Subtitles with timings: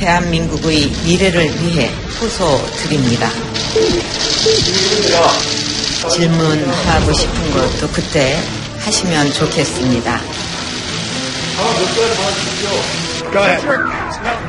[0.00, 1.90] 대한민국의 미래를 위해
[2.20, 3.28] 호소 드립니다.
[6.10, 8.38] 질문하고 싶은 것도 그때
[8.80, 10.20] 하시면 좋겠습니다.
[13.30, 13.62] Go ahead.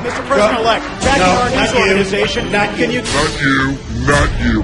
[0.01, 0.23] Mr.
[0.25, 3.01] President-elect, Backyard News Organization, not, can you...
[3.01, 3.77] Not you,
[4.07, 4.63] not you.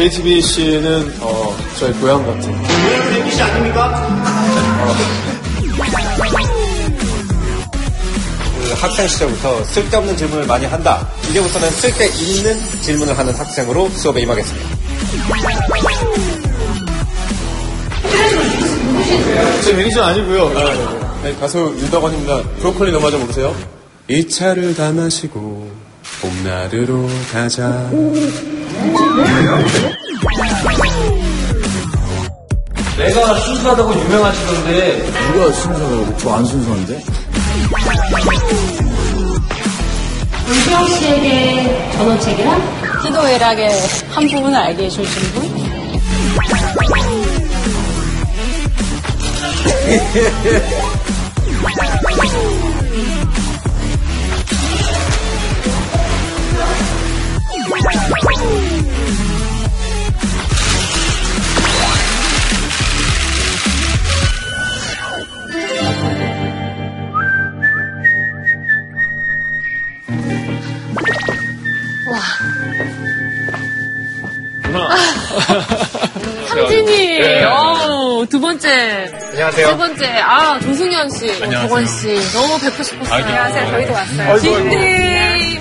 [0.00, 2.50] JTBC는 어, 저희 고향 같은.
[2.50, 4.08] 왜 MBC 아닙니까?
[8.54, 11.06] 그 학생 시절부터 쓸데없는 질문을 많이 한다.
[11.28, 14.68] 이제부터는 쓸데있는 질문을 하는 학생으로 수업에 임하겠습니다.
[19.62, 20.48] 제 매니저 아니고요.
[21.24, 22.42] 네, 가수 윤덕원입니다.
[22.60, 23.54] 브로콜리 너마 좀 모르세요?
[24.08, 25.70] 이 차를 다 마시고
[26.22, 27.90] 봄나르로 가자.
[32.96, 36.16] 내가 순수하다고 유명하시던데 누가 순서라고?
[36.18, 37.00] 저 안 순서인데?
[40.48, 42.60] 윤수영 씨에게 전원책이란?
[43.04, 43.70] 희노애락의
[44.10, 45.70] 한 부분을 알게 해주신 분?
[78.60, 79.10] 번째.
[79.32, 79.66] 안녕하세요.
[79.68, 82.08] 세 번째, 아, 조승현 씨, 정원 씨.
[82.32, 83.24] 너무 뵙고 싶었어요.
[83.24, 83.70] 안녕하세요.
[83.70, 84.38] 저희도 왔어요.
[84.38, 85.60] 진님.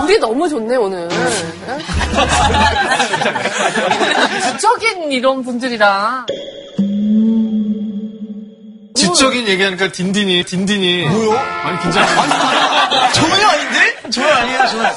[0.00, 1.08] 물이 너무 좋네, 오늘.
[4.52, 6.26] 지적인 이런 분들이랑.
[8.94, 11.04] 지적인 얘기하니까 딘딘이, 딘딘이.
[11.08, 11.32] 뭐요?
[11.64, 12.06] 많이 긴장.
[13.12, 14.10] 전혀 아닌데?
[14.10, 14.90] 전혀 아니에요 저는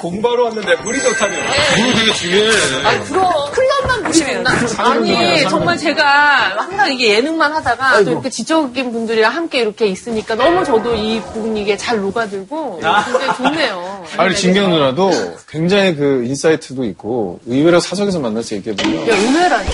[0.00, 1.36] 공부하러 왔는데 물이 좋다며.
[1.36, 2.50] 물 되게 중요해.
[2.86, 4.46] 아니, 그럼 클럽만 보시면
[4.78, 10.64] 아니 정말 제가 항상 이게 예능만 하다가 또 이렇게 지적인 분들이랑 함께 이렇게 있으니까 너무
[10.64, 14.04] 저도 이 분위기에 잘 녹아들고 굉장히 좋네요.
[14.16, 15.10] 아니, 진경 누나도
[15.48, 19.68] 굉장히 그 인사이트도 있고 의외로 사석에서 만나서 얘기해보면 야, 의외라니.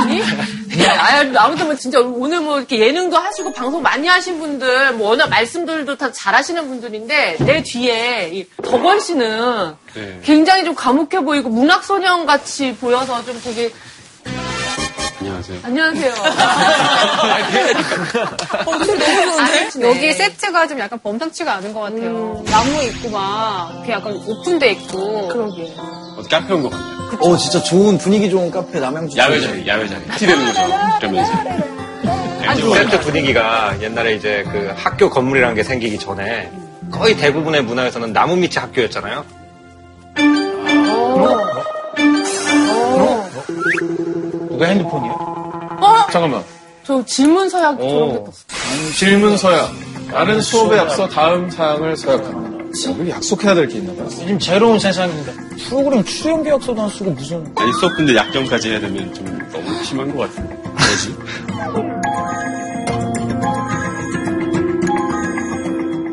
[0.00, 0.22] 아니?
[1.22, 5.10] 네, 아, 아무튼 뭐 진짜 오늘 뭐 이렇게 예능도 하시고 방송 많이 하신 분들, 뭐
[5.10, 10.20] 워낙 말씀들도 다 잘하시는 분들인데 내 뒤에 이 덕원 씨는 네.
[10.22, 13.70] 굉장히 좀 과묵해 보이고 문학 소년 같이 보여서 좀 되게
[15.18, 15.58] 안녕하세요.
[15.62, 16.12] 안녕하세요.
[18.66, 19.22] 어, 근데 너무
[19.72, 19.88] 좋은데?
[19.88, 22.42] 여기 세트가 좀 약간 범상치가 않은 것 같아요.
[22.46, 25.28] 나무 있고 막, 이렇게 약간 오픈돼 있고.
[25.28, 25.72] 그러게.
[26.18, 26.96] 어디 카페 온 것 같네요.
[27.20, 29.16] 어, 진짜 좋은 분위기 좋은 카페 남양주.
[29.16, 30.00] 야외 자리, 야외 자리.
[30.18, 30.60] 티 되는 거죠.
[31.00, 31.32] 그러면서.
[32.74, 36.50] 세트 분위기가 옛날에 이제 그 학교 건물이라는 게 생기기 전에
[36.92, 39.24] 거의 대부분의 문화에서는 나무 밑이 학교였잖아요.
[44.56, 45.12] 누가 핸드폰이야?
[45.12, 46.06] 어?
[46.10, 46.42] 잠깐만.
[46.84, 48.32] 저 질문 서약처럼 됐어.
[48.96, 49.70] 질문 서약.
[50.10, 52.56] 다른 수업에 앞서 다음 사항을 서약합니다.
[52.98, 54.04] 여기 약속해야 될 게 있나 봐요.
[54.22, 55.32] 요즘 새로운 세상인데.
[55.68, 57.44] 프로그램 출연 계약서도 안 쓰고 무슨.
[57.56, 60.54] 아니 수업인데 약정까지 해야 되면 좀 너무 심한 것 같은데.
[60.62, 61.16] 뭐지?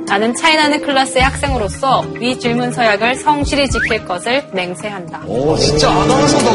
[0.07, 5.23] 나는 차이나는 클래스의 학생으로서 위 질문 서약을 성실히 지킬 것을 맹세한다.
[5.25, 6.51] 오, 진짜 아나운서다.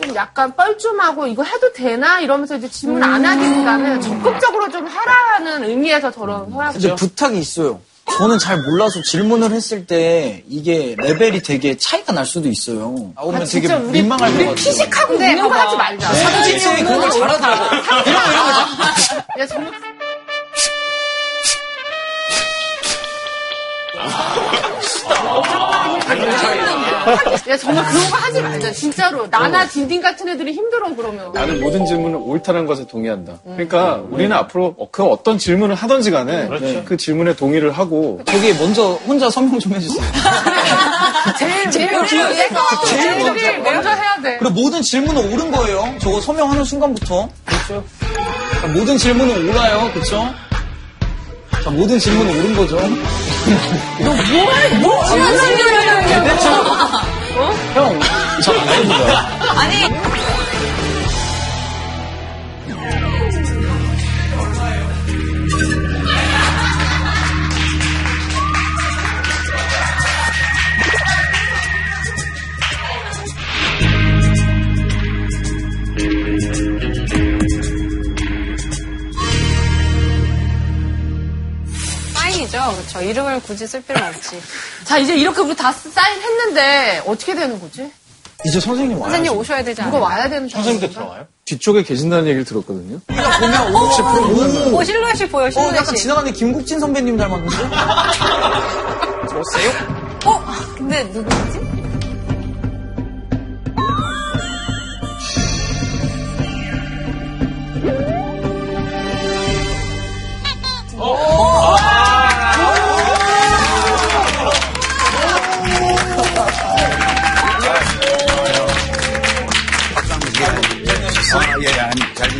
[0.00, 6.10] 좀 약간 뻘쭘하고 이거 해도 되나 이러면서 이제 질문 안 하기보다는 적극적으로 좀 하라는 의미에서
[6.10, 7.80] 저런 이제 부탁이 있어요.
[8.16, 13.12] 저는 잘 몰라서 질문을 했을 때 이게 레벨이 되게 차이가 날 수도 있어요.
[13.14, 14.54] 나오면 되게 진짜 우리, 민망할 것 우리 같아요.
[14.54, 16.14] 피식하고 우는 거 하지 말자.
[16.14, 17.76] 사진 쌤이 그런 걸 잘하더라고.
[19.38, 19.72] 야, 정말.
[27.48, 28.72] 야, 정말 그런 거 하지 말자.
[28.72, 29.26] 진짜로.
[29.28, 31.32] 나나 딘딘 같은 애들이 힘들어, 그러면.
[31.32, 33.38] 나는 모든 질문은 옳다는 것에 동의한다.
[33.44, 36.48] 그러니까 우리는 앞으로 어, 그 어떤 질문을 하든지 간에
[36.84, 40.02] 그 질문에 동의를 하고 저기 먼저 혼자 설명 좀 해주세요.
[41.38, 42.26] 제일, 제일, 제일 제일,
[42.86, 43.38] 제일 먼저.
[43.38, 44.38] 제일 먼저 해야 돼.
[44.38, 45.94] 그리고 모든 질문은 옳은 거예요.
[46.00, 47.28] 저거 서명하는 순간부터.
[47.44, 47.84] 그렇죠.
[48.60, 49.90] 자, 모든 질문은 옳아요.
[49.92, 50.28] 그렇죠?
[51.64, 52.76] 자, 모든 질문은 옳은 거죠.
[52.76, 56.52] 너 뭘, 뭐, 무슨 질문을 대충.
[56.52, 57.52] 어?
[57.74, 58.00] 형,
[58.42, 59.18] 저안 해보자.
[59.60, 60.37] 아니.
[82.48, 82.76] 사인이죠.
[82.76, 83.00] 그렇죠.
[83.02, 84.40] 이름을 굳이 쓸 필요는 없지.
[84.84, 87.90] 자, 이제 이렇게 우리 다 사인했는데, 어떻게 되는 거지?
[88.44, 89.10] 이제 선생님 와요.
[89.10, 89.94] 선생님 오셔야 되지 않아요?
[89.94, 91.26] 누가 와야 되는 선생님도 들어와요?
[91.44, 93.00] 뒤쪽에 계신다는 얘기를 들었거든요.
[93.06, 95.76] 보면 오, 혹시 프로 오, 실루엣이 보여, 어, 실루엣이.
[95.76, 97.56] 약간 지나가는 김국진 선배님 닮았는데?
[99.28, 99.70] 들었어요?
[100.26, 100.44] 어?
[100.76, 101.57] 근데 누구지?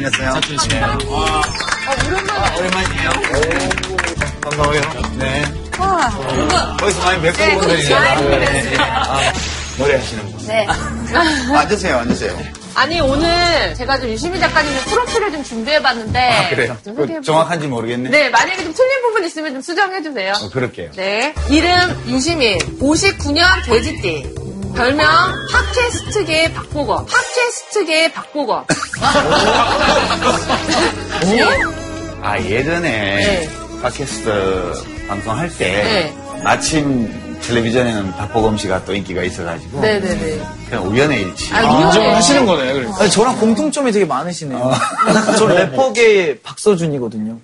[0.08, 0.72] 아니, 잘 지냈어요?
[0.72, 2.58] 예.
[2.58, 3.10] 오랜만이에요.
[4.40, 4.81] 반가워요.
[5.19, 5.44] 네.
[5.78, 6.10] 와,
[6.78, 7.99] 거기서 많이 뵙고 네, 분들이에요.
[7.99, 8.28] 그렇죠.
[8.31, 8.76] 네.
[8.78, 9.32] 아,
[9.76, 10.46] 노래 하시는 분.
[10.46, 10.66] 네.
[11.55, 12.38] 앉으세요, 앉으세요.
[12.75, 16.19] 아니, 오늘 제가 좀 유시민 작가님의 프로필을 좀 준비해봤는데.
[16.19, 16.76] 아, 그래요?
[16.84, 17.20] 좀 그.
[17.22, 18.08] 정확한지 모르겠네.
[18.11, 20.32] 네, 만약에 좀 틀린 부분 있으면 좀 수정해주세요.
[20.40, 20.93] 어, 그럴게요.
[20.96, 21.34] 네.
[21.50, 21.72] 이름
[22.08, 22.58] 유시민.
[22.81, 24.47] 59년 돼지띠.
[24.78, 25.08] 별명
[25.50, 27.04] 팟캐스트계의 박보검.
[27.06, 28.64] 팟캐스트계의 박보검.
[32.22, 33.50] 아, 예전에 네.
[33.82, 34.72] 팟캐스트
[35.08, 36.16] 방송할 때 네.
[36.44, 40.42] 마침 텔레비전에는 박보검 씨가 또 인기가 있어가지고 네네네.
[40.69, 41.52] 그냥 우연의 일치.
[41.52, 43.02] 아, 우연의 인정을 하시는 거네, 그래서.
[43.02, 44.72] 아니, 저랑 공통점이 되게 많으시네요.
[45.38, 47.36] 저 래퍼계의 박서준이거든요.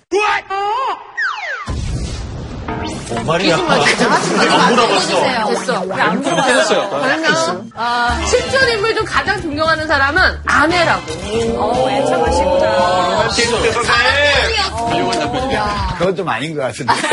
[3.09, 3.57] 뭔 말이야?
[3.57, 3.63] 안
[4.75, 5.49] 물어봤어.
[5.49, 5.81] 됐어.
[5.83, 6.91] 왜안 물어봤어요?
[6.91, 11.13] 별명, 아, 실존 인물 중 가장 존경하는 사람은 아내라고.
[11.57, 13.29] 어, 애청하시구나.
[15.99, 16.93] 그건 좀 아닌 것 같은데.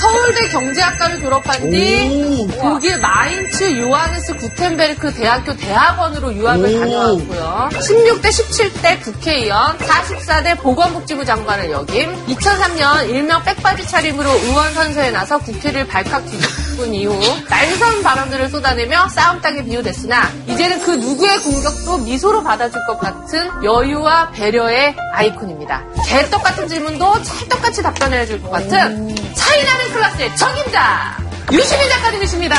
[0.00, 7.68] 서울대 경제학과를 졸업한 뒤 독일 마인 츠 요하네스 구텐베르크 대학교 대학원으로 유학을 다녀왔고요.
[7.70, 15.86] 16대 17대 국회의원, 44대 보건복지부 장관을 역임, 2003년 일명 백바지 차림으로 의원 선서에 나서 국회를
[15.86, 17.16] 발칵 뒤집은 이후
[17.48, 24.96] 날선 발언들을 쏟아내며 싸움닭에 비유됐으나 이제는 그 누구의 공격도 미소로 받아줄 것 같은 여유와 배려의
[25.12, 25.84] 아이콘입니다.
[26.08, 32.56] 개떡 같은 질문도 찰떡같이 답변해줄 것 같은 차이나는 클래스의 적임자 유시민 작가님이십니다.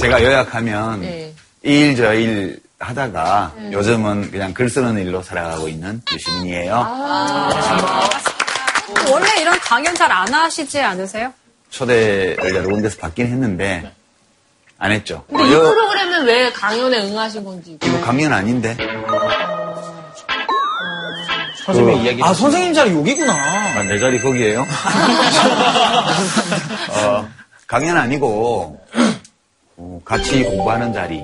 [0.00, 1.34] 제가 요약하면 네.
[1.64, 6.74] 이일저일 하다가 요즘은 그냥 글 쓰는 일로 살아가고 있는 유시민이에요.
[6.74, 8.08] 아.
[9.10, 11.32] 원래 이런 강연 잘 안 하시지 않으세요?
[11.70, 13.92] 초대를 여러 군데서 받긴 했는데
[14.78, 15.24] 안 했죠.
[15.28, 17.78] 근데 이 어, 여- 프로그램은 왜 강연에 응하신 건지.
[17.82, 18.76] 이거 강연 아닌데.
[21.72, 22.22] 선생님 그- 이야기.
[22.22, 23.34] 아, 선생님 자리 여기구나.
[23.34, 24.62] 아, 내 자리 거기에요?
[26.90, 27.28] 어,
[27.66, 28.80] 강연 아니고
[29.76, 31.22] 어, 같이 공부하는 자리.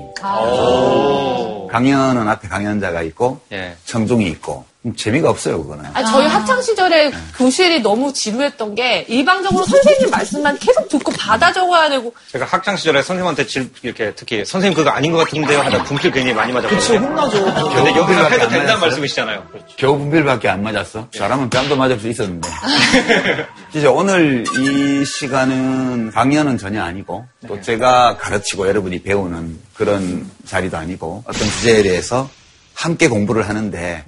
[1.71, 3.41] 강연은 앞에 강연자가 있고
[3.85, 5.85] 청중이 있고 음, 재미가 없어요 그거는.
[5.93, 11.89] 아, 저희 학창 시절에 교실이 너무 지루했던 게 일방적으로 선생님 말씀만 계속 듣고 받아 적어야
[11.89, 16.11] 되고 제가 학창 시절에 선생님한테 질, 이렇게 특히 선생님 그거 아닌 것 같은데요 하다 분필
[16.11, 16.79] 괜히 많이 맞았거든요.
[16.79, 17.43] 그치, 혼나죠.
[17.45, 18.79] 근데 여기서 해도 안 된다는?
[18.79, 19.43] 말씀이시잖아요.
[19.77, 21.07] 겨우 분필밖에 안 맞았어.
[21.13, 22.49] 사람은 뺨도 맞을 수 있었는데.
[23.71, 31.23] 진짜 오늘 이 시간은 강연은 전혀 아니고 또 제가 가르치고 여러분이 배우는 그런 자리도 아니고
[31.27, 32.29] 어떤 주제에 대해서
[32.73, 34.03] 함께 공부를 하는데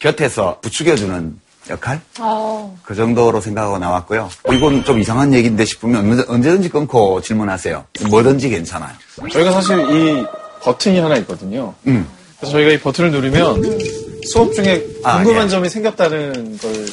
[0.00, 2.00] 곁에서 부추겨주는 역할?
[2.20, 2.78] 어.
[2.84, 4.28] 그 정도로 생각하고 나왔고요.
[4.52, 7.84] 이건 좀 이상한 얘기인데 싶으면 언제- 언제든지 끊고 질문하세요.
[8.08, 8.92] 뭐든지 괜찮아요.
[9.32, 10.24] 저희가 사실 이
[10.62, 11.74] 버튼이 하나 있거든요.
[11.88, 12.06] 음.
[12.38, 13.80] 그래서 저희가 이 버튼을 누르면
[14.26, 15.50] 수업 중에 아, 궁금한 예.
[15.50, 16.86] 점이 생겼다는 걸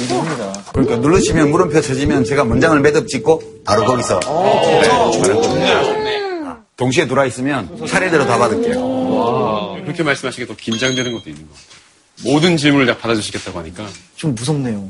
[0.00, 0.52] 얘기합니다.
[0.72, 4.82] 그러니까 누르시면 물음표 쳐지면 제가 문장을 매듭 짓고 바로 거기서 네,
[6.76, 9.76] 동시에 들어와 있으면 차례대로 다 받을게요.
[9.84, 11.83] 그렇게 말씀하시기에 더 긴장되는 것도 있는 것 같아요.
[12.22, 14.88] 모든 질문을 다 받아주시겠다고 하니까 좀 무섭네요.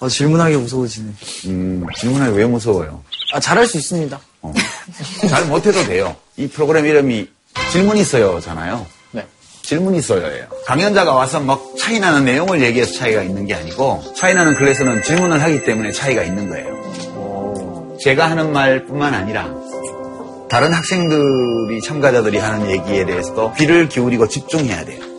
[0.00, 1.12] 어, 질문하기 무서워지네.
[1.46, 3.02] 음, 질문하기 왜 무서워요?
[3.32, 4.18] 아, 잘할 수 있습니다.
[5.28, 6.16] 잘 못해도 돼요.
[6.36, 7.28] 이 프로그램 이름이
[7.70, 8.86] 질문 있어요잖아요.
[9.12, 9.26] 네.
[9.62, 10.46] 질문 있어요예요.
[10.66, 15.42] 강연자가 와서 막 차이 나는 내용을 얘기해서 차이가 있는 게 아니고 차이 나는 클래스는 질문을
[15.42, 17.98] 하기 때문에 차이가 있는 거예요.
[18.02, 19.50] 제가 하는 말뿐만 아니라
[20.48, 25.09] 다른 학생들이 참가자들이 하는 얘기에 대해서도 귀를 기울이고 집중해야 돼요.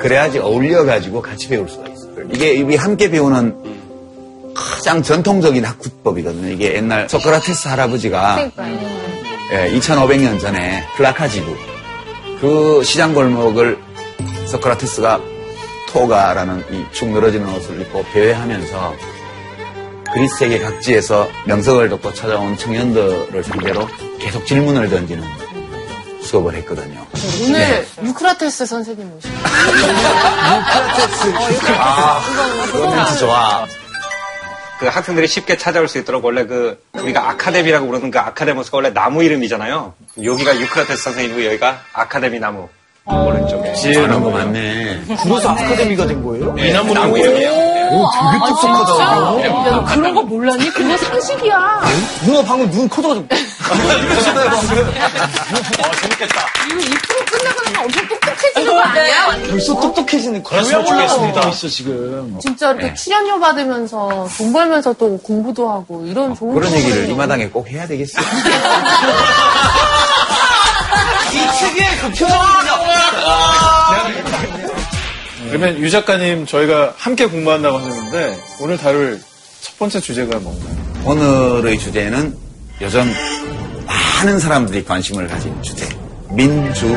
[0.00, 2.26] 그래야지 어울려가지고 같이 배울 수가 있어요.
[2.32, 3.54] 이게 우리 함께 배우는
[4.54, 6.50] 가장 전통적인 학구법이거든요.
[6.50, 8.50] 이게 옛날 소크라테스 할아버지가
[9.52, 11.56] 예, 2500년 전에 플라카지구
[12.40, 13.78] 그 시장 골목을
[14.46, 15.20] 소크라테스가
[15.90, 18.94] 토가라는 이 축 늘어지는 옷을 입고 배회하면서
[20.12, 23.86] 그리스 세계 각지에서 명석을 돋고 찾아온 청년들을 상대로
[24.18, 25.22] 계속 질문을 던지는
[26.22, 27.06] 수업을 했거든요.
[27.42, 27.84] 오늘 네.
[28.02, 29.34] 유크라테스 선생님 모시고.
[31.78, 32.20] 아,
[32.70, 33.66] 그거 멘트 좋아.
[34.78, 39.22] 그 학생들이 쉽게 찾아올 수 있도록 원래 그 우리가 아카데미라고 부르는 그 아카데모스가 원래 나무
[39.22, 39.92] 이름이잖아요.
[40.24, 42.66] 여기가 유크라테스 선생님이고 여기가 아카데미 나무
[43.04, 43.74] 오른쪽에.
[43.98, 45.02] 아는 거 맞네.
[45.06, 46.52] 그래서 아카데미가 된 거예요?
[46.54, 47.69] 네, 나무 이름이에요.
[47.90, 49.02] 오, 되게 똑똑하다.
[49.02, 49.08] 야,
[49.70, 50.70] 너 그런 거 몰랐니?
[50.70, 51.82] 그게 상식이야.
[52.24, 53.26] 누나 방금 눈 커져가지고.
[54.02, 54.78] 이러시나요, 방금?
[54.78, 54.90] 이거
[56.80, 59.26] 이 프로 끝나고 나면 엄청 똑똑해지는 거 아니야?
[59.50, 62.36] 벌써 똑똑해지는 과정 쪽에 있어, 지금.
[62.40, 62.94] 진짜 이렇게 네.
[62.94, 67.86] 출연료 받으면서 돈 벌면서 또 공부도 하고 이런 좋은 그런 얘기를 이 마당에 꼭 해야
[67.86, 68.24] 되겠어요.
[71.32, 73.79] 이 특유의 그 표정은요.
[75.50, 79.20] 그러면 유 작가님 저희가 함께 공부한다고 하셨는데 오늘 다룰
[79.60, 80.76] 첫 번째 주제가 뭔가요?
[81.04, 82.36] 오늘의 주제는
[82.80, 83.12] 요즘
[83.84, 85.88] 많은 사람들이 관심을 가진 주제.
[86.30, 86.96] 민주주의.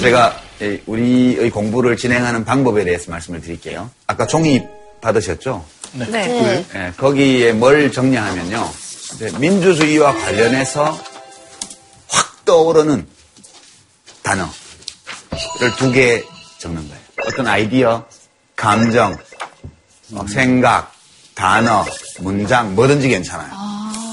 [0.00, 0.41] 제가 이
[0.86, 3.90] 우리의 공부를 진행하는 방법에 대해서 말씀을 드릴게요.
[4.06, 4.62] 아까 종이
[5.00, 5.64] 받으셨죠?
[5.94, 6.64] 네.
[6.74, 8.70] 예, 거기에 뭘 정리하면요.
[9.38, 10.98] 민주주의와 관련해서
[12.08, 13.06] 확 떠오르는
[14.22, 14.52] 단어를
[15.78, 16.22] 두 개
[16.58, 17.02] 적는 거예요.
[17.26, 18.06] 어떤 아이디어,
[18.56, 19.16] 감정,
[20.14, 20.92] 어, 생각,
[21.34, 21.84] 단어,
[22.20, 23.50] 문장, 뭐든지 괜찮아요.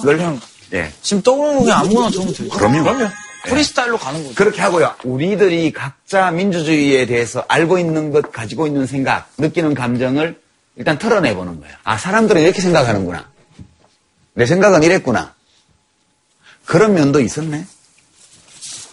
[0.01, 0.41] 그걸 그냥
[0.73, 0.91] 예.
[1.01, 2.49] 지금 떠오르는 게 아무거나 적으면 돼요.
[2.49, 2.83] 그럼요.
[2.83, 3.09] 그럼요.
[3.45, 4.35] 프리스타일로 가는 거죠.
[4.35, 4.93] 그렇게 하고요.
[5.03, 10.39] 우리들이 각자 민주주의에 대해서 알고 있는 것, 가지고 있는 생각, 느끼는 감정을
[10.75, 11.75] 일단 털어내보는 거예요.
[11.83, 13.29] 아, 사람들은 이렇게 생각하는구나.
[14.33, 15.33] 내 생각은 이랬구나.
[16.65, 17.65] 그런 면도 있었네.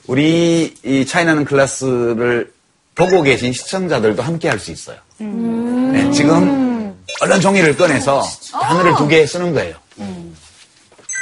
[0.06, 2.52] 우리 이 차이나는 클래스를
[2.94, 4.98] 보고 계신 시청자들도 함께 할 수 있어요.
[5.18, 8.22] 네, 지금 얼른 종이를 꺼내서
[8.52, 9.76] 단어를 두 개 쓰는 거예요.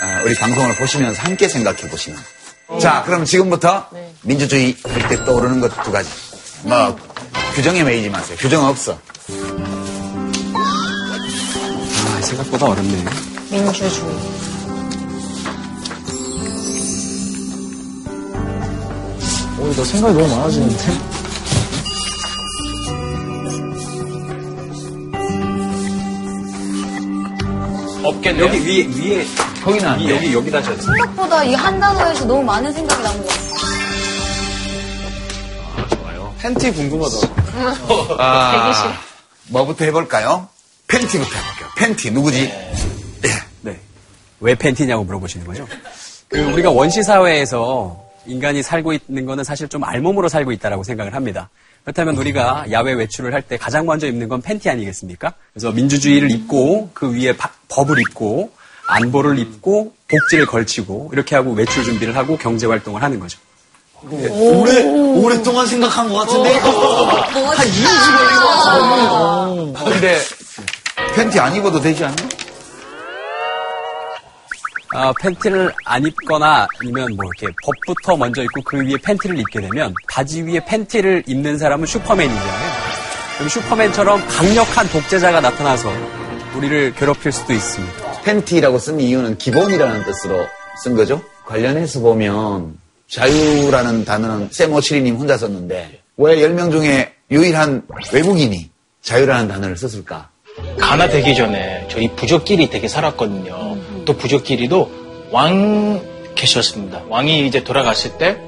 [0.01, 2.19] 아, 우리 방송을 보시면서 함께 생각해 보시면.
[2.81, 3.89] 자, 그럼 지금부터
[4.23, 6.09] 민주주의 할 때 떠오르는 것 두 가지.
[6.63, 6.97] 뭐,
[7.55, 8.37] 규정에 매이지 마세요.
[8.41, 8.99] 규정 없어.
[12.07, 13.05] 아, 생각보다 어렵네.
[13.51, 13.91] 민주주의.
[19.61, 21.15] 오, 너 생각이 너무 많아지는데?
[28.03, 28.45] 없겠네요.
[28.47, 29.25] 여기 위에, 위에,
[29.67, 30.11] 안 돼.
[30.15, 33.45] 여기, 여기다 져 생각보다 이 한 단어에서 너무 많은 생각이 나는 것 같아요.
[36.41, 37.17] 팬티 궁금하다.
[38.19, 38.95] 아,
[39.49, 40.49] 뭐부터 해볼까요?
[40.89, 41.69] 팬티부터 해볼게요.
[41.77, 42.53] 팬티, 누구지?
[43.63, 43.81] 네.
[44.41, 45.67] 왜 팬티냐고 물어보시는 거죠?
[46.29, 51.49] 그 우리가 원시 사회에서 인간이 살고 있는 거는 사실 좀 알몸으로 살고 있다라고 생각을 합니다.
[51.85, 55.33] 그렇다면 우리가 야외 외출을 할 때 가장 먼저 입는 건 팬티 아니겠습니까?
[55.55, 58.51] 그래서 민주주의를 입고 그 위에 바- 법을 입고
[58.87, 63.39] 안보를 입고 복지를 걸치고 이렇게 하고 외출 준비를 하고 경제 활동을 하는 거죠.
[64.03, 66.53] 오래, 오랫동안 생각한 것 같은데?
[66.59, 69.91] 한 2주 걸린 것 같은데?
[69.91, 70.19] 근데
[71.15, 72.17] 팬티 안 입어도 되지 않나?
[74.97, 79.93] 아, 팬티를 안 입거나 아니면 뭐 이렇게 법부터 먼저 입고 그 위에 팬티를 입게 되면
[80.09, 82.73] 바지 위에 팬티를 입는 사람은 슈퍼맨이잖아요.
[83.37, 85.91] 그럼 슈퍼맨처럼 강력한 독재자가 나타나서
[86.57, 88.23] 우리를 괴롭힐 수도 있습니다.
[88.23, 90.47] 팬티라고 쓴 이유는 기본이라는 뜻으로
[90.83, 91.21] 쓴 거죠.
[91.47, 97.83] 관련해서 보면 자유라는 단어는 샘오치리님 혼자 썼는데 왜 10명 중에 유일한
[98.13, 98.71] 외국인이
[99.03, 100.31] 자유라는 단어를 썼을까?
[100.79, 103.77] 가나 되기 전에 저희 부족끼리 되게 살았거든요.
[104.05, 106.01] 또 부족끼리도 왕
[106.35, 107.03] 계셨습니다.
[107.09, 108.39] 왕이 이제 돌아갔을 때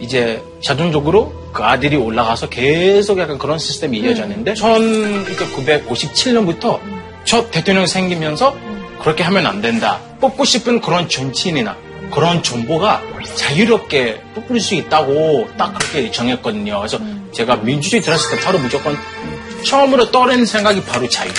[0.00, 6.78] 이제 자동적으로 그 아들이 올라가서 계속 약간 그런 시스템이 이어졌는데 1957년부터
[7.26, 8.56] 저 대통령 생기면서
[9.02, 10.00] 그렇게 하면 안 된다.
[10.20, 11.76] 뽑고 싶은 그런 정치인이나
[12.14, 13.02] 그런 정보가
[13.34, 16.78] 자유롭게 뽑을 수 있다고 딱 그렇게 정했거든요.
[16.78, 16.98] 그래서
[17.32, 18.96] 제가 민주주의 들었을 때 바로 무조건
[19.64, 21.30] 처음으로 떠오르는 생각이 바로 자유.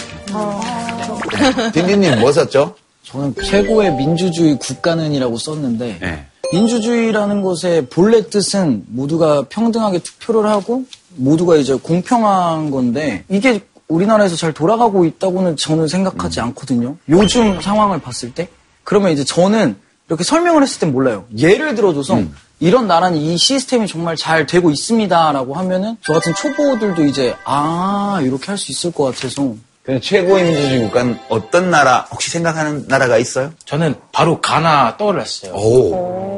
[1.74, 2.76] 딘딘님 뭐 썼죠?
[3.04, 6.26] 저는 최고의 민주주의 국가는이라고 썼는데 네.
[6.52, 10.84] 민주주의라는 것의 본래 뜻은 모두가 평등하게 투표를 하고
[11.16, 16.98] 모두가 이제 공평한 건데 이게 우리나라에서 잘 돌아가고 있다고는 저는 생각하지 않거든요.
[17.10, 18.50] 요즘 상황을 봤을 때
[18.84, 19.78] 그러면 이제 저는
[20.08, 21.26] 이렇게 설명을 했을 땐 몰라요.
[21.38, 22.22] 예를 들어줘서
[22.60, 28.48] 이런 나라는 이 시스템이 정말 잘 되고 있습니다라고 하면은 저 같은 초보들도 이제 아 이렇게
[28.48, 29.54] 할 수 있을 것 같아서
[29.84, 33.52] 그럼 최고의 민주주의 국가는 어떤 나라 혹시 생각하는 나라가 있어요?
[33.66, 35.54] 저는 바로 가나 떠올랐어요.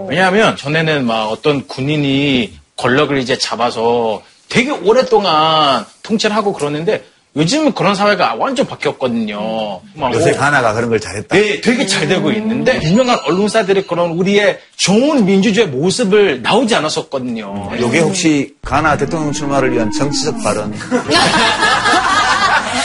[0.08, 7.04] 왜냐하면 전에는 막 어떤 군인이 권력을 이제 잡아서 되게 오랫동안 통치를 하고 그러는데
[7.36, 9.82] 요즘은 그런 사회가 완전 바뀌었거든요.
[9.94, 11.36] 막 요새 오- 가나가 그런 걸 잘했다.
[11.36, 17.72] 네, 되게 잘 되고 있는데 유명한 언론사들이 그런 우리의 좋은 민주주의 모습을 나오지 않았었거든요.
[17.80, 20.74] 요게 혹시 가나 대통령 출마를 위한 정치적 발언.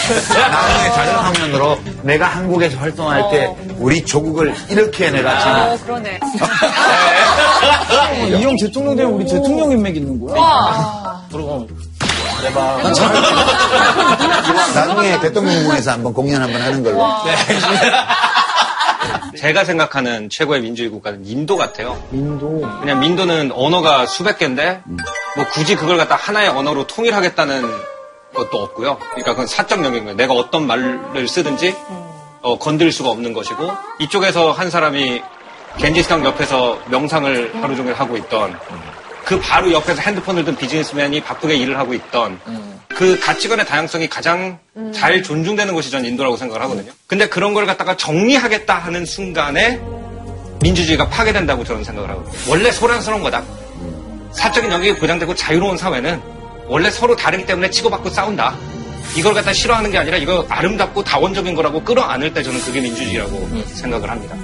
[0.07, 6.21] 나중에 자정화면으로 내가 한국에서 활동할 때 우리 조국을 이렇게 내가 지금 어, 그러네.
[8.39, 10.39] 이형 대통령 되면 우리 대통령 인맥 있는 거야?
[10.39, 11.23] 와.
[11.33, 11.67] 그리고
[14.75, 17.05] 나중에 대통령궁에서 한번 공연 한번 하는 걸로.
[19.39, 22.03] 제가 생각하는 최고의 민주주의 국가는 인도 같아요.
[22.13, 22.61] 인도.
[22.81, 24.83] 그냥 민도는 언어가 수백 개인데
[25.37, 27.63] 뭐 굳이 그걸 갖다 하나의 언어로 통일하겠다는
[28.35, 28.99] 것도 없고요.
[28.99, 30.17] 그러니까 그건 사적 영역인 거예요.
[30.17, 31.77] 내가 어떤 말을 쓰든지
[32.43, 33.71] 어, 건드릴 수가 없는 것이고
[34.01, 35.23] 이쪽에서 한 사람이
[35.79, 38.59] 겐지스강 옆에서 명상을 하루 종일 하고 있던
[39.25, 42.39] 그 바로 옆에서 핸드폰을 든 비즈니스맨이 바쁘게 일을 하고 있던
[42.89, 44.59] 그 가치관의 다양성이 가장
[44.93, 46.93] 잘 존중되는 곳이 전 인도라고 생각을 하거든요.
[47.07, 49.81] 근데 그런 걸 갖다가 정리하겠다 하는 순간에
[50.61, 52.35] 민주주의가 파괴된다고 저는 생각을 하거든요.
[52.49, 53.43] 원래 소란스러운 거다.
[54.33, 56.21] 사적인 영역이 보장되고 자유로운 사회는
[56.67, 58.57] 원래 서로 다르기 때문에 치고받고 싸운다.
[59.17, 64.11] 이걸 갖다 싫어하는 게 아니라 이거 아름답고 다원적인 거라고 끌어안을 때 저는 그게 민주주의라고 생각을
[64.11, 64.37] 합니다.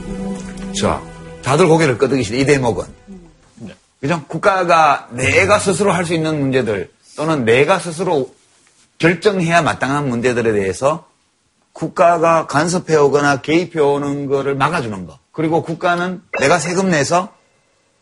[0.78, 1.00] 자,
[1.42, 2.84] 다들 고개를 끄덕이시네, 이 대목은.
[4.00, 4.22] 그죠?
[4.26, 8.34] 국가가 내가 스스로 할 수 있는 문제들 또는 내가 스스로
[8.98, 11.06] 결정해야 마땅한 문제들에 대해서
[11.72, 15.18] 국가가 간섭해 오거나 개입해 오는 거를 막아주는 거.
[15.32, 17.32] 그리고 국가는 내가 세금 내서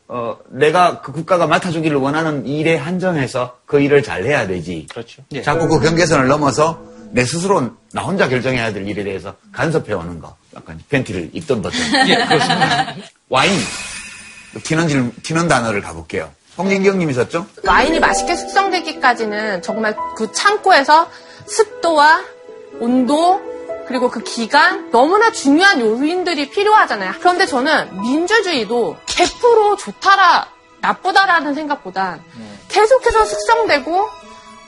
[0.09, 4.87] 어, 내가 그 국가가 맡아주기를 원하는 일에 한정해서 그 일을 잘 해야 되지.
[4.91, 5.23] 그렇죠.
[5.45, 6.81] 자꾸 그 경계선을 넘어서
[7.11, 10.35] 내 스스로 나 혼자 결정해야 될 일에 대해서 간섭해 오는 거.
[10.57, 11.79] 약간 팬티를 입던 버튼.
[12.09, 12.95] 예, 그렇습니다.
[13.29, 13.53] 와인.
[14.63, 16.31] 튀는 질, 튀는 단어를 가볼게요.
[16.57, 17.47] 홍진경 님이 썼죠?
[17.65, 21.09] 와인이 맛있게 숙성되기까지는 정말 그 창고에서
[21.47, 22.21] 습도와
[22.81, 23.41] 온도
[23.87, 27.13] 그리고 그 기간 너무나 중요한 요인들이 필요하잖아요.
[27.21, 30.49] 그런데 저는 민주주의도 100% 좋다라
[30.81, 32.23] 나쁘다라는 생각보단
[32.69, 34.09] 계속해서 숙성되고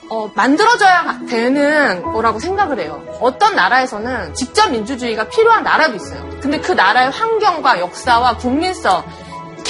[0.09, 3.01] 어, 만들어져야 되는 거라고 생각을 해요.
[3.21, 6.29] 어떤 나라에서는 직접 민주주의가 필요한 나라도 있어요.
[6.41, 9.05] 근데 그 나라의 환경과 역사와 국민성,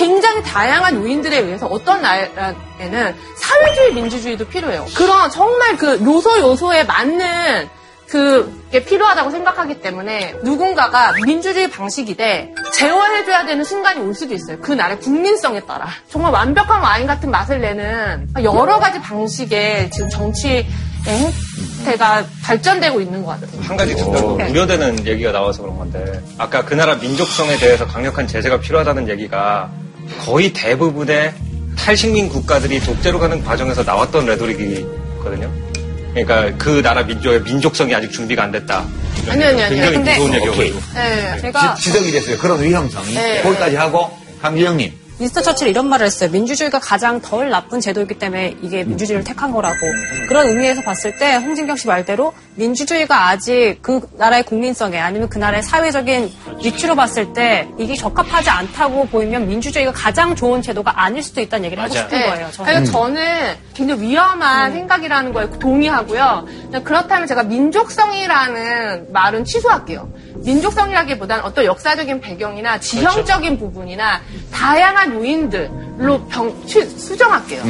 [0.01, 4.87] 굉장히 다양한 요인들에 의해서 어떤 나라에는 사회주의 민주주의도 필요해요.
[4.95, 7.69] 그런 정말 그 요소 요소에 맞는
[8.07, 14.59] 그게 필요하다고 생각하기 때문에 누군가가 민주주의 방식이 돼 제어해줘야 되는 순간이 올 수도 있어요.
[14.59, 15.87] 그 나라의 국민성에 따라.
[16.09, 20.65] 정말 완벽한 와인 같은 맛을 내는 여러 가지 방식의 지금 정치의
[21.05, 23.61] 행태가 발전되고 있는 것 같아요.
[23.61, 24.49] 한 가지 좀 네.
[24.49, 29.69] 우려되는 얘기가 나와서 그런 건데 아까 그 나라 민족성에 대해서 강력한 제재가 필요하다는 얘기가
[30.19, 31.33] 거의 대부분의
[31.77, 35.49] 탈식민 국가들이 독재로 가는 과정에서 나왔던 레토릭이거든요.
[36.13, 38.85] 그러니까 그 나라 민족의 민족성이 아직 준비가 안 됐다.
[39.29, 39.69] 아니요, 아니요, 아니요.
[39.69, 40.79] 굉장히 근데- 무서운 얘기거든요.
[40.95, 42.37] 네, 제가 지, 지적이 됐어요.
[42.37, 43.13] 그런 위험성이.
[43.13, 43.41] 네.
[43.41, 44.09] 거기까지 하고,
[44.41, 44.91] 강기영님.
[45.19, 46.31] 미스터 처칠 이런 말을 했어요.
[46.31, 49.75] 민주주의가 가장 덜 나쁜 제도이기 때문에 이게 민주주의를 택한 거라고.
[50.27, 55.63] 그런 의미에서 봤을 때 홍진경 씨 말대로 민주주의가 아직 그 나라의 국민성에 아니면 그 나라의
[55.63, 56.31] 사회적인
[56.63, 61.83] 위치로 봤을 때 이게 적합하지 않다고 보이면 민주주의가 가장 좋은 제도가 아닐 수도 있다는 얘기를
[61.83, 62.51] 하고 싶은 거예요.
[62.51, 62.65] 저는.
[62.71, 66.45] 그러니까 저는 굉장히 위험한 생각이라는 거에 동의하고요.
[66.83, 70.07] 그렇다면 제가 민족성이라는 말은 취소할게요.
[70.45, 74.21] 민족성이라기보다는 어떤 역사적인 배경이나 지형적인 부분이나
[74.53, 77.63] 다양한 요인들로 병, 취- 수정할게요.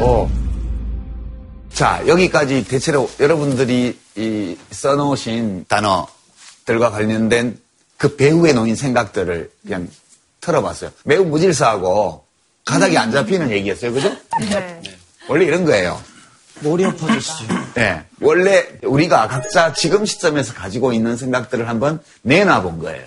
[0.00, 0.28] 오.
[1.74, 7.58] 자, 여기까지 대체로 여러분들이 이 써놓으신 단어들과 관련된
[7.96, 9.88] 그 배후에 놓인 생각들을 그냥
[10.40, 10.92] 털어봤어요.
[11.04, 12.22] 매우 무질서하고
[12.64, 13.92] 가닥이 안 잡히는 얘기였어요.
[13.92, 14.16] 그죠?
[14.38, 14.80] 네.
[15.28, 16.00] 원래 이런 거예요.
[16.60, 17.48] 머리 아파졌어요.
[17.74, 18.04] 네.
[18.20, 23.04] 원래 우리가 각자 지금 시점에서 가지고 있는 생각들을 한번 내놔 본 거예요.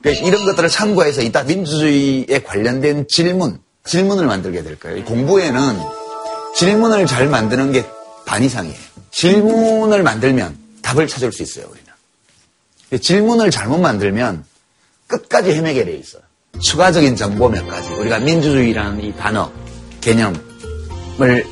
[0.00, 4.96] 그러니까 이런 것들을 참고해서 이따 민주주의에 관련된 질문, 질문을 만들게 될 거예요.
[4.96, 5.99] 이 공부에는
[6.64, 7.84] 질문을 잘 만드는 게
[8.30, 8.76] 반 이상이에요.
[9.10, 13.00] 질문을 만들면 답을 찾을 수 있어요, 우리는.
[13.02, 14.44] 질문을 잘못 만들면
[15.08, 16.22] 끝까지 헤매게 돼 있어요.
[16.60, 17.88] 추가적인 정보 몇 가지.
[17.88, 19.50] 우리가 민주주의라는 이 단어,
[20.00, 21.44] 개념을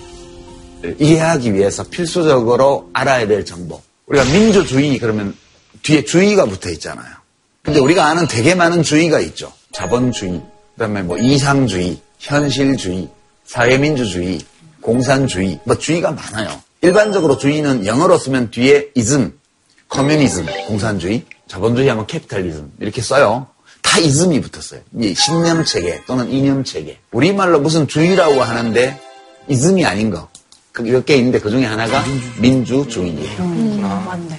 [1.01, 3.83] 이해하기 위해서 필수적으로 알아야 될 정보.
[4.07, 5.35] 우리가 민주주의 그러면
[5.83, 7.09] 뒤에 주의가 붙어 있잖아요.
[7.63, 9.53] 근데 우리가 아는 되게 많은 주의가 있죠.
[9.73, 10.41] 자본주의,
[10.75, 13.09] 그다음에 뭐 이상주의, 현실주의,
[13.47, 14.41] 사회민주주의,
[14.89, 16.49] 공산주의, 뭐 주의가 많아요.
[16.81, 19.33] 일반적으로 주의는 영어로 쓰면 뒤에 ism,
[19.91, 23.49] communism, 공산주의, 자본주의 하면 capitalism 이렇게 써요.
[23.83, 24.81] 다 ism이 붙었어요.
[24.99, 27.01] 이 신념체계 또는 이념체계.
[27.13, 28.99] 우리말로 무슨 주의라고 하는데
[29.49, 30.29] ism이 아닌 거.
[30.81, 32.03] 몇 개 있는데 그 중에 하나가
[32.39, 33.43] 민주주의예요.
[33.43, 34.39] 음, 맞네.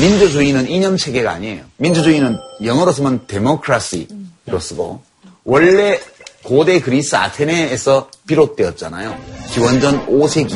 [0.00, 1.64] 민주주의는 이념체계가 아니에요.
[1.76, 5.02] 민주주의는 영어로 쓰면 democracy로 쓰고
[5.44, 6.00] 원래
[6.48, 9.14] 고대 그리스 아테네에서 비롯되었잖아요.
[9.50, 10.54] 기원전 5세기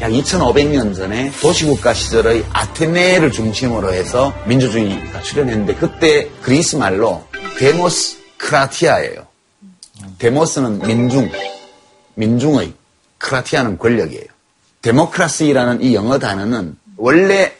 [0.00, 7.24] 약 2500년 전에 도시국가 시절의 아테네를 중심으로 해서 민주주의가 출현했는데 그때 그리스 말로
[7.58, 9.26] 데모스 크라티아예요.
[10.18, 11.30] 데모스는 민중,
[12.14, 12.72] 민중의,
[13.18, 14.24] 크라티아는 권력이에요.
[14.80, 17.52] democracy라는 이 영어 단어는 원래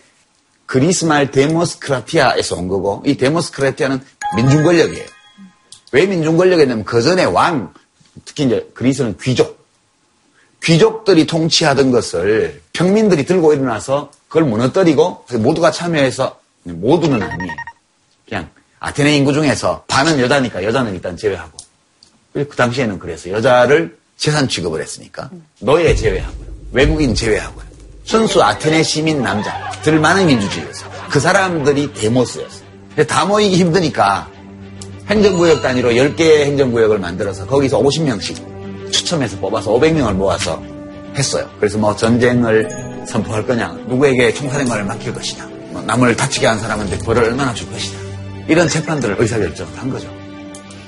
[0.64, 4.00] 그리스 말 데모스크라티아에서 온 거고 이 데모스크라티아는
[4.36, 5.13] 민중 권력이에요.
[5.94, 7.72] 왜 민중 권력이냐면 그 전에 왕,
[8.24, 9.64] 특히 이제 그리스는 귀족,
[10.60, 17.52] 귀족들이 통치하던 것을 평민들이 들고 일어나서 그걸 무너뜨리고 모두가 참여해서 모두는 아니에요.
[18.28, 21.56] 그냥 아테네 인구 중에서 반은 여자니까 여자는 일단 제외하고
[22.32, 25.30] 그 당시에는 그래서 여자를 재산 취급을 했으니까
[25.60, 26.46] 노예 제외하고요.
[26.72, 27.64] 외국인 제외하고요.
[28.02, 30.90] 순수 아테네 시민 남자들만의 민주주의였어요.
[31.08, 32.64] 그 사람들이 데모스였어요.
[33.06, 34.33] 다 모이기 힘드니까
[35.08, 40.62] 행정구역 단위로 10개의 행정구역을 만들어서 거기서 50명씩 추첨해서 뽑아서 500명을 모아서
[41.16, 41.48] 했어요.
[41.58, 47.24] 그래서 뭐 전쟁을 선포할 거냐, 누구에게 총사령관을 맡길 것이냐, 뭐 남을 다치게 한 사람한테 벌을
[47.24, 47.98] 얼마나 줄 것이냐
[48.48, 50.08] 이런 재판들을 의사결정을 한 거죠.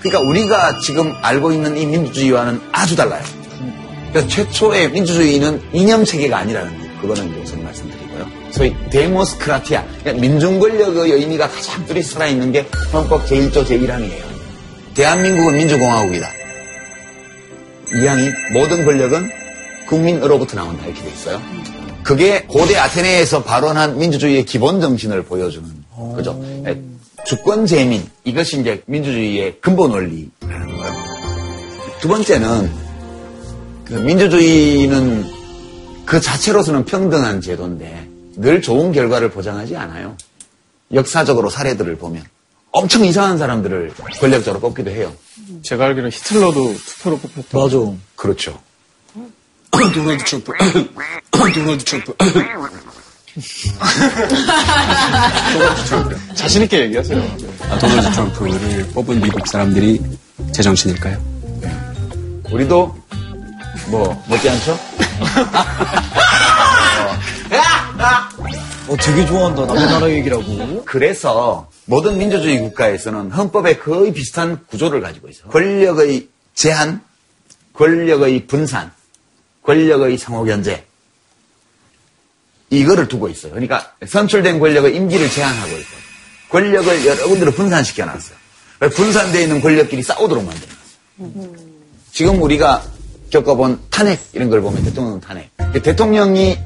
[0.00, 3.22] 그러니까 우리가 지금 알고 있는 이 민주주의와는 아주 달라요.
[4.10, 6.86] 그러니까 최초의 민주주의는 이념 체계가 아니라는 거.
[7.02, 7.95] 그거는 우선 말씀드리고요.
[8.56, 14.24] 소위 데모스크라티아, 그러니까 민중 권력의 의미가 가장 뚜렷이 살아있는 게 헌법 제1조 제1항이에요.
[14.94, 16.30] 대한민국은 민주공화국이다.
[17.94, 19.30] 이 항이 모든 권력은
[19.86, 21.40] 국민으로부터 나온다 이렇게 돼 있어요.
[22.02, 25.68] 그게 고대 아테네에서 발원한 민주주의의 기본 정신을 보여주는
[26.14, 26.42] 거죠.
[27.26, 30.94] 주권 재민 이것이 이제 민주주의의 근본 원리라는 거예요.
[32.00, 32.70] 두 번째는
[33.84, 35.26] 그 민주주의는
[36.06, 38.05] 그 자체로서는 평등한 제도인데
[38.36, 40.16] 늘 좋은 결과를 보장하지 않아요.
[40.92, 42.24] 역사적으로 사례들을 보면
[42.70, 45.12] 엄청 이상한 사람들을 권력자로 뽑기도 해요.
[45.62, 47.58] 제가 알기로는 히틀러도 투표로 뽑혔다.
[47.58, 47.76] 맞아.
[48.14, 48.60] 그렇죠.
[49.70, 50.52] 도널드 트럼프.
[51.54, 52.14] 도널드 트럼프.
[56.34, 57.36] 자신있게 얘기하세요.
[57.70, 60.00] 아, 도널드 트럼프를 뽑은 미국 사람들이
[60.52, 61.18] 제정신일까요?
[62.50, 62.94] 우리도
[63.88, 64.78] 뭐 못지않죠?
[68.88, 69.66] 어, 되게 좋아한다.
[69.66, 70.84] 남의 나라 얘기라고.
[70.84, 75.48] 그래서 모든 민주주의 국가에서는 헌법에 거의 비슷한 구조를 가지고 있어요.
[75.48, 77.00] 권력의 제한,
[77.72, 78.92] 권력의 분산,
[79.62, 80.84] 권력의 상호견제.
[82.70, 83.52] 이거를 두고 있어요.
[83.52, 85.96] 그러니까 선출된 권력의 임기를 제한하고 있고
[86.50, 88.36] 권력을 여러 군데로 분산시켜 놨어요.
[88.94, 90.66] 분산되어 있는 권력끼리 싸우도록 만들어
[91.18, 91.54] 놨어요.
[92.12, 92.82] 지금 우리가
[93.30, 95.50] 겪어본 탄핵 이런 걸 보면 대통령 탄핵.
[95.82, 96.58] 대통령이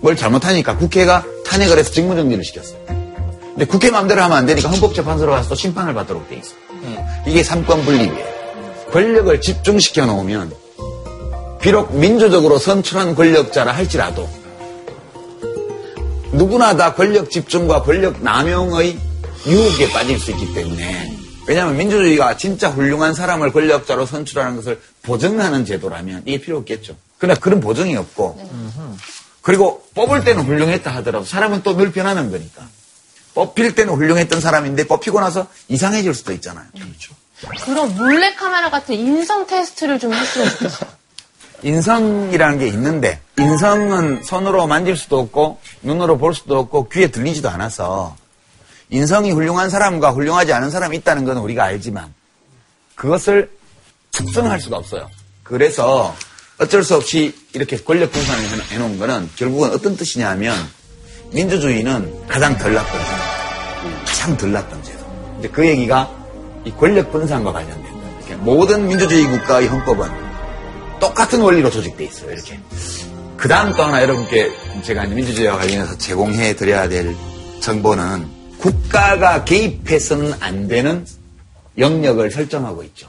[0.00, 2.78] 뭘 잘못하니까 국회가 탄핵을 해서 직무정지를 시켰어요.
[2.86, 6.58] 근데 국회 마음대로 하면 안 되니까 헌법재판소로 가서 또 심판을 받도록 돼 있어요.
[7.26, 8.26] 이게 삼권 분립이에요.
[8.92, 10.52] 권력을 집중시켜 놓으면
[11.60, 14.28] 비록 민주적으로 선출한 권력자라 할지라도
[16.32, 18.96] 누구나 다 권력 집중과 권력 남용의
[19.46, 26.22] 유혹에 빠질 수 있기 때문에 왜냐하면 민주주의가 진짜 훌륭한 사람을 권력자로 선출하는 것을 보증하는 제도라면
[26.26, 26.94] 이게 필요 없겠죠.
[27.16, 28.38] 그러나 그런 보증이 없고
[29.42, 32.62] 그리고 뽑을 때는 훌륭했다 하더라도 사람은 또 늘 변하는 거니까
[33.34, 36.66] 뽑힐 때는 훌륭했던 사람인데 뽑히고 나서 이상해질 수도 있잖아요.
[36.74, 37.14] 그렇죠.
[37.64, 40.90] 그런 몰래카메라 같은 인성 테스트를 좀 했으면 좋겠어요.
[41.62, 48.16] 인성이라는 게 있는데 인성은 손으로 만질 수도 없고 눈으로 볼 수도 없고 귀에 들리지도 않아서
[48.90, 52.12] 인성이 훌륭한 사람과 훌륭하지 않은 사람이 있다는 건 우리가 알지만
[52.94, 53.50] 그것을
[54.12, 55.08] 측정할 수가 없어요.
[55.42, 56.14] 그래서
[56.60, 60.54] 어쩔 수 없이 이렇게 권력 분산을 해- 해놓은 거는 결국은 어떤 뜻이냐면
[61.32, 64.04] 민주주의는 가장 덜 나쁜 제도.
[64.04, 64.98] 가장 덜 나쁜 제도.
[65.34, 66.10] 근데 그 얘기가
[66.64, 68.16] 이 권력 분산과 관련된 거예요.
[68.18, 70.08] 이렇게 모든 민주주의 국가의 헌법은
[71.00, 72.32] 똑같은 원리로 조직돼 있어요.
[72.32, 72.58] 이렇게.
[73.36, 74.50] 그 다음 또 하나 여러분께
[74.82, 77.14] 제가 이제 민주주의와 관련해서 제공해 드려야 될
[77.60, 78.26] 정보는
[78.58, 81.06] 국가가 개입해서는 안 되는
[81.78, 83.08] 영역을 설정하고 있죠.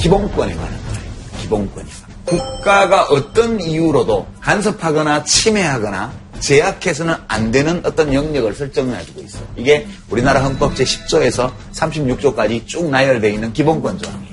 [0.00, 1.00] 기본권에 관한 거예요.
[1.42, 1.88] 기본권이.
[2.30, 9.42] 국가가 어떤 이유로도 간섭하거나 침해하거나 제약해서는 안 되는 어떤 영역을 설정해주고 있어요.
[9.56, 14.30] 이게 우리나라 헌법 제10조에서 36조까지 쭉 나열되어 있는 기본권 조항이에요.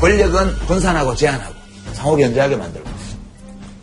[0.00, 1.54] 권력은 분산하고 제한하고
[1.94, 2.90] 상호 견제하게 만들고.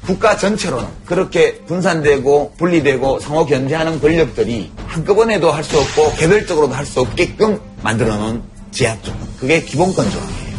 [0.05, 6.99] 국가 전체로는 그렇게 분산되고 분리되고 상호 견제하는 권력들이 한꺼번에도 할 수 없고 개별적으로도 할 수
[7.01, 9.19] 없게끔 만들어 놓은 제약 조항.
[9.39, 10.49] 그게 기본권 조항이에요.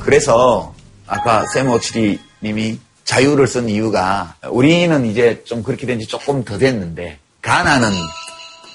[0.00, 0.74] 그래서
[1.08, 6.58] 아까 샘 오치리 님이 자유를 쓴 이유가 우리는 이제 좀 그렇게 된 지 조금 더
[6.58, 7.90] 됐는데 가나는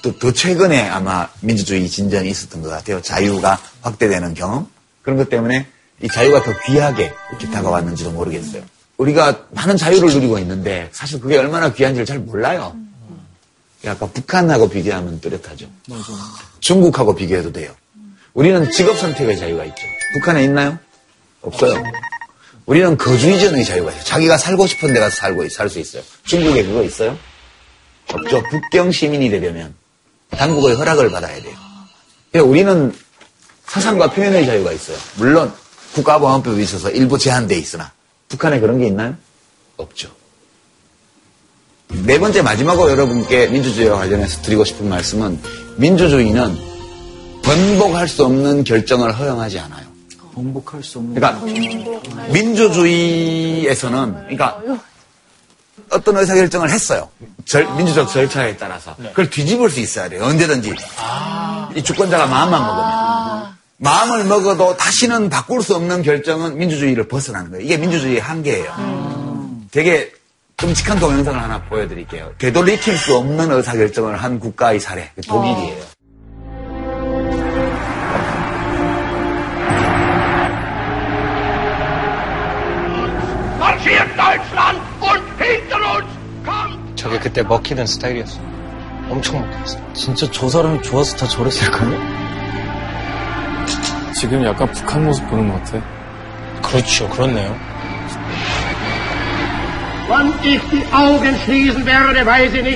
[0.02, 3.00] 또 더 최근에 아마 민주주의 진전이 있었던 것 같아요.
[3.00, 4.68] 자유가 확대되는 경험
[5.02, 5.66] 그런 것 때문에
[6.02, 8.62] 이 자유가 더 귀하게 이렇게 다가왔는지도 모르겠어요.
[8.98, 12.76] 우리가 많은 자유를 누리고 있는데 사실 그게 얼마나 귀한지를 잘 몰라요.
[13.86, 15.66] 아까 북한하고 비교하면 뚜렷하죠.
[16.60, 17.72] 중국하고 비교해도 돼요.
[18.34, 19.82] 우리는 직업 선택의 자유가 있죠.
[20.14, 20.78] 북한에 있나요?
[21.42, 21.82] 없어요.
[22.66, 24.04] 우리는 거주 이전의 자유가 있어요.
[24.04, 26.02] 자기가 살고 싶은 데 가서 살고 살 수 있어요.
[26.24, 27.16] 중국에 그거 있어요?
[28.12, 28.42] 없죠.
[28.44, 29.74] 국경 시민이 되려면
[30.30, 31.54] 당국의 허락을 받아야 돼요.
[32.32, 32.94] 그러니까 우리는
[33.66, 34.96] 사상과 표현의 자유가 있어요.
[35.16, 35.52] 물론
[35.94, 37.92] 국가보안법에 있어서 일부 제한돼 있으나
[38.28, 39.16] 북한에 그런 게 있나요?
[39.76, 40.10] 없죠.
[41.88, 45.40] 네 번째 마지막으로 여러분께 민주주의와 관련해서 드리고 싶은 말씀은
[45.76, 46.58] 민주주의는
[47.42, 49.83] 번복할 수 없는 결정을 허용하지 않아요.
[50.34, 51.14] 번복할 수 없는.
[51.14, 51.44] 그러니까
[52.32, 54.60] 민주주의에서는 그러니까
[55.90, 57.08] 어떤 의사결정을 했어요.
[57.44, 60.24] 절- 민주적 절차에 따라서 그걸 뒤집을 수 있어야 돼요.
[60.24, 60.74] 언제든지
[61.76, 67.64] 이 주권자가 마음만 먹으면 마음을 먹어도 다시는 바꿀 수 없는 결정은 민주주의를 벗어나는 거예요.
[67.64, 68.74] 이게 민주주의의 한계예요.
[69.70, 70.12] 되게
[70.56, 72.32] 끔찍한 동영상을 하나 보여드릴게요.
[72.38, 75.82] 되돌이킬 수 없는 의사결정을 한 국가의 사례, 그 독일이에요.
[87.04, 88.40] 저게 그때 먹히던 스타일이었어.
[89.10, 89.78] 엄청 먹혔어.
[89.92, 91.90] 진짜 저 사람이 좋아서 다 저랬을까요?
[94.14, 95.84] 지금 약간 북한 모습 보는 것 같아.
[96.62, 97.06] 그렇죠.
[97.10, 97.54] 그렇네요.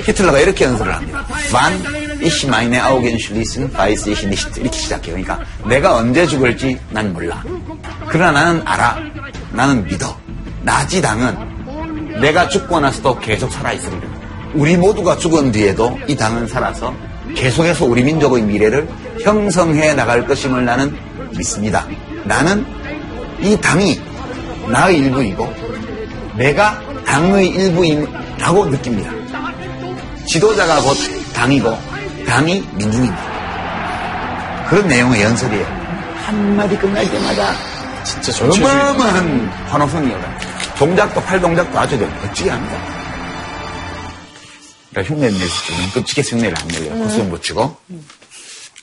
[0.03, 1.25] 히틀러가 이렇게 연설을 합니다.
[1.51, 4.61] Wann ich meine Augen schließen, weiß ich nicht.
[4.61, 5.15] 이렇게 시작해요.
[5.15, 7.43] 그러니까 내가 언제 죽을지 난 몰라.
[8.07, 8.99] 그러나 나는 알아.
[9.53, 10.15] 나는 믿어.
[10.61, 14.08] 나지당은 내가 죽고 나서도 계속 살아있으리라.
[14.53, 16.93] 우리 모두가 죽은 뒤에도 이 당은 살아서
[17.35, 18.87] 계속해서 우리 민족의 미래를
[19.21, 20.95] 형성해 나갈 것임을 나는
[21.37, 21.85] 믿습니다.
[22.25, 22.65] 나는
[23.41, 24.01] 이 당이
[24.67, 25.51] 나의 일부이고
[26.35, 29.11] 내가 당의 일부이라고 느낍니다.
[30.25, 30.95] 지도자가 곧
[31.33, 31.77] 당이고
[32.27, 33.29] 당이 민중입니다.
[34.69, 35.65] 그런 내용의 연설이에요.
[36.25, 37.53] 한마디 끝날 때마다
[38.03, 38.45] 진짜.
[38.45, 40.19] 어마어마한 환호성이에요.
[40.77, 42.98] 동작도 팔 동작도 아주 멋지게 합니다.
[44.91, 47.03] 그러니까 흉내 낼 때는 끔찍해서 흉내를 안 내려요.
[47.03, 47.77] 코스염 붙이고.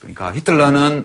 [0.01, 1.05] 그러니까 히틀러는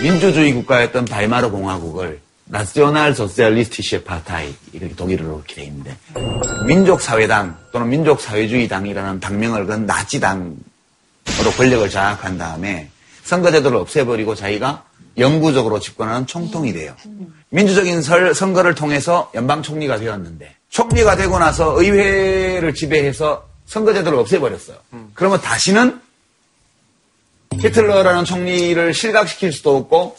[0.00, 5.96] 민주주의 국가였던 바이마르 공화국을 나시오날 소셜리스티시에 파타이 이렇게 독일어로 이렇게 돼 있는데
[6.66, 10.56] 민족사회당 또는 민족사회주의당이라는 당명을 건 나치당으로
[11.56, 12.88] 권력을 장악한 다음에
[13.24, 14.84] 선거제도를 없애버리고 자기가
[15.18, 16.94] 영구적으로 집권하는 총통이 돼요.
[17.50, 24.76] 민주적인 설- 선거를 통해서 연방 총리가 되었는데 총리가 되고 나서 의회를 지배해서 선거제도를 없애버렸어요.
[25.14, 25.98] 그러면 다시는
[27.54, 30.16] 히틀러라는 총리를 실각시킬 수도 없고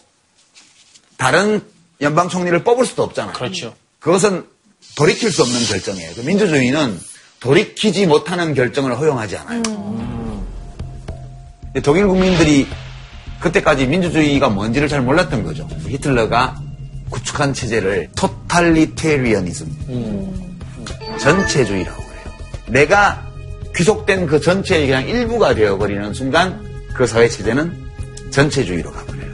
[1.18, 1.62] 다른
[2.02, 3.34] 연방 총리를 뽑을 수도 없잖아요.
[3.34, 3.76] 그렇죠.
[4.00, 4.48] 그것은
[4.96, 6.14] 돌이킬 수 없는 결정이에요.
[6.16, 7.00] 그 민주주의는
[7.40, 9.62] 돌이키지 못하는 결정을 허용하지 않아요.
[11.66, 12.68] 근데 독일 국민들이
[13.40, 15.68] 그때까지 민주주의가 뭔지를 잘 몰랐던 거죠.
[15.88, 16.60] 히틀러가
[17.10, 19.68] 구축한 체제를 토탈리테리언이즘,
[21.20, 22.24] 전체주의라고 그래요.
[22.68, 23.23] 내가
[23.76, 26.62] 귀속된 그 전체의 그냥 일부가 되어버리는 순간
[26.94, 27.74] 그 사회 체제는
[28.30, 29.34] 전체주의로 가버려요.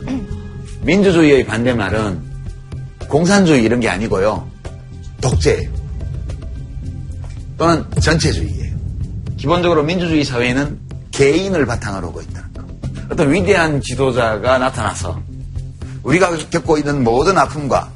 [0.82, 2.22] 민주주의의 반대말은
[3.08, 4.50] 공산주의 이런 게 아니고요.
[5.22, 5.70] 독재예요.
[7.58, 8.76] 또는 전체주의예요.
[9.38, 10.80] 기본적으로 민주주의 사회는
[11.12, 12.64] 개인을 바탕으로 하고 있다는 거.
[13.12, 15.22] 어떤 위대한 지도자가 나타나서
[16.04, 17.90] 우리가 겪고 있는 모든 아픔과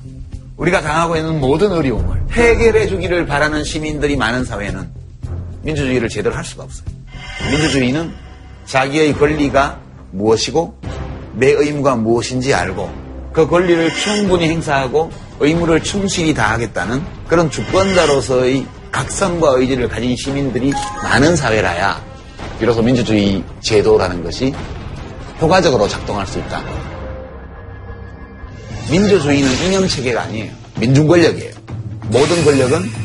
[0.57, 5.02] 우리가 당하고 있는 모든 어려움을 해결해 주기를 바라는 시민들이 많은 사회는
[5.63, 6.85] 민주주의를 제대로 할 수가 없어요.
[7.49, 8.13] 민주주의는
[8.65, 9.79] 자기의 권리가
[10.11, 10.75] 무엇이고
[11.33, 12.91] 내 의무가 무엇인지 알고
[13.33, 20.71] 그 권리를 충분히 행사하고 의무를 충실히 다하겠다는 그런 주권자로서의 각성과 의지를 가진 시민들이
[21.01, 21.99] 많은 사회라야
[22.59, 24.53] 비로소 민주주의 제도라는 것이
[25.41, 26.63] 효과적으로 작동할 수 있다.
[28.91, 30.51] 민주주의는 이념 체계가 아니에요.
[30.79, 31.53] 민중 권력이에요.
[32.03, 33.02] 모든 권력은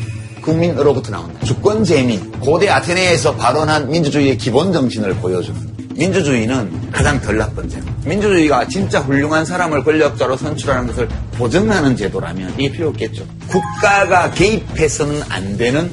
[0.49, 1.45] 국민으로부터 나온다.
[1.45, 5.59] 주권 재민, 고대 아테네에서 발언한 민주주의의 기본 정신을 보여주는.
[5.95, 7.85] 민주주의는 가장 덜 나쁜 제도.
[8.05, 13.25] 민주주의가 진짜 훌륭한 사람을 권력자로 선출하는 것을 보증하는 제도라면 이게 필요 없겠죠.
[13.47, 15.91] 국가가 개입해서는 안 되는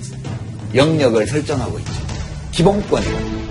[0.75, 1.93] 영역을 설정하고 있죠.
[2.53, 3.47] 기본권이고.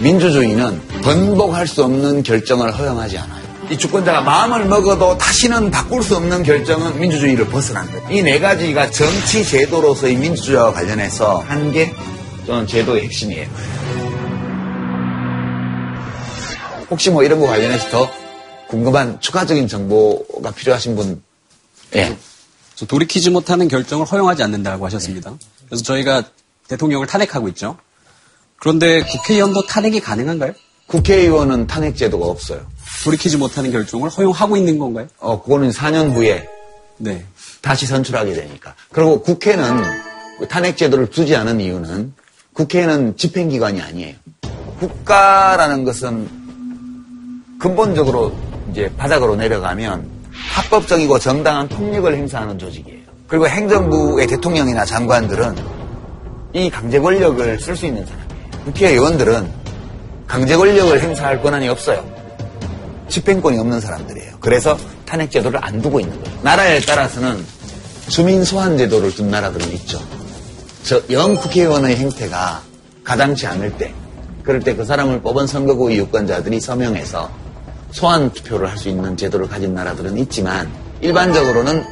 [0.00, 3.49] 민주주의는 번복할 수 없는 결정을 허용하지 않아요.
[3.70, 8.08] 이 주권자가 마음을 먹어도 다시는 바꿀 수 없는 결정은 민주주의를 벗어난 거예요.
[8.10, 11.94] 이 네 가지가 정치 제도로서의 민주주의와 관련해서 한 게
[12.46, 13.48] 저는 제도의 핵심이에요.
[16.90, 18.10] 혹시 뭐 이런 거 관련해서 더
[18.68, 21.22] 궁금한 추가적인 정보가 필요하신 분,
[21.94, 22.16] 예.
[22.74, 25.32] 저 돌이키지 못하는 결정을 허용하지 않는다고 하셨습니다.
[25.68, 26.24] 그래서 저희가
[26.66, 27.76] 대통령을 탄핵하고 있죠.
[28.56, 30.52] 그런데 국회의원도 탄핵이 가능한가요?
[30.86, 32.66] 국회의원은 탄핵 제도가 없어요.
[33.04, 35.06] 돌이키지 못하는 결정을 허용하고 있는 건가요?
[35.18, 36.46] 어, 그거는 4년 후에
[36.98, 37.24] 네.
[37.62, 38.74] 다시 선출하게 되니까.
[38.92, 39.82] 그리고 국회는
[40.48, 42.12] 탄핵 제도를 두지 않은 이유는
[42.52, 44.16] 국회는 집행기관이 아니에요.
[44.80, 46.28] 국가라는 것은
[47.58, 48.34] 근본적으로
[48.70, 53.00] 이제 바닥으로 내려가면 합법적이고 정당한 폭력을 행사하는 조직이에요.
[53.28, 55.56] 그리고 행정부의 대통령이나 장관들은
[56.54, 58.64] 이 강제 권력을 쓸 수 있는 사람이에요.
[58.64, 59.50] 국회의원들은
[60.26, 62.19] 강제 권력을 행사할 권한이 없어요.
[63.10, 64.36] 집행권이 없는 사람들이에요.
[64.40, 66.38] 그래서 탄핵 제도를 안 두고 있는 거예요.
[66.42, 67.44] 나라에 따라서는
[68.08, 70.00] 주민 소환 제도를 둔 나라들은 있죠.
[70.84, 72.62] 저 영 국회의원의 행태가
[73.04, 73.92] 가당치 않을 때,
[74.42, 77.30] 그럴 때 그 사람을 뽑은 선거구 유권자들이 서명해서
[77.92, 80.70] 소환 투표를 할 수 있는 제도를 가진 나라들은 있지만
[81.00, 81.84] 일반적으로는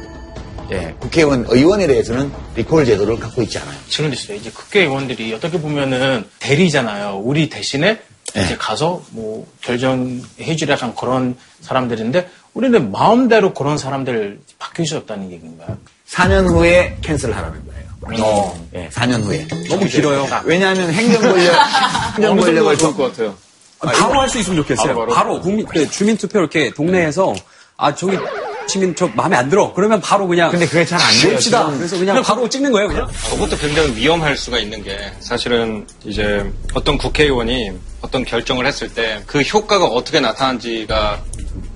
[0.71, 3.75] 예, 국회의원 의원에 대해서는 리콜 제도를 갖고 있지 않아요.
[3.87, 4.11] 지금.
[4.11, 7.21] 이제 국회의원들이 어떻게 보면은 대리잖아요.
[7.23, 7.99] 우리 대신에
[8.33, 8.43] 네.
[8.45, 15.31] 이제 가서 뭐 결정해 주라 한 그런 사람들인데 우리는 마음대로 그런 사람들 바뀔 수 없다는
[15.31, 15.77] 얘기인가요?
[16.09, 18.23] 4년 후에 캔슬 하라는 거예요.
[18.23, 18.67] 어.
[18.75, 19.47] 예, 4년 후에.
[19.69, 20.25] 너무 길어요.
[20.45, 21.53] 왜냐하면 행정 권력,
[22.15, 23.35] 행정 권력을 좋을 것 같아요.
[23.79, 24.87] 바로 할 수 있으면 좋겠어요.
[24.87, 25.41] 바로, 바로, 바로.
[25.41, 27.33] 국민 네, 주민 투표 이렇게 동네에서
[27.77, 28.17] 아 저기
[28.67, 29.73] 시민 저 마음에 안 들어.
[29.73, 31.33] 그러면 바로 그냥 근데 그게 잘 안 돼요.
[31.33, 31.63] 봅시다.
[31.65, 31.77] 지금.
[31.77, 33.07] 그래서 그냥 바로 찍는 거예요, 그냥.
[33.29, 39.41] 저것도 굉장히 위험할 수가 있는 게 사실은 이제 어떤 국회의원이 어떤 결정을 했을 때 그
[39.41, 41.21] 효과가 어떻게 나타난지가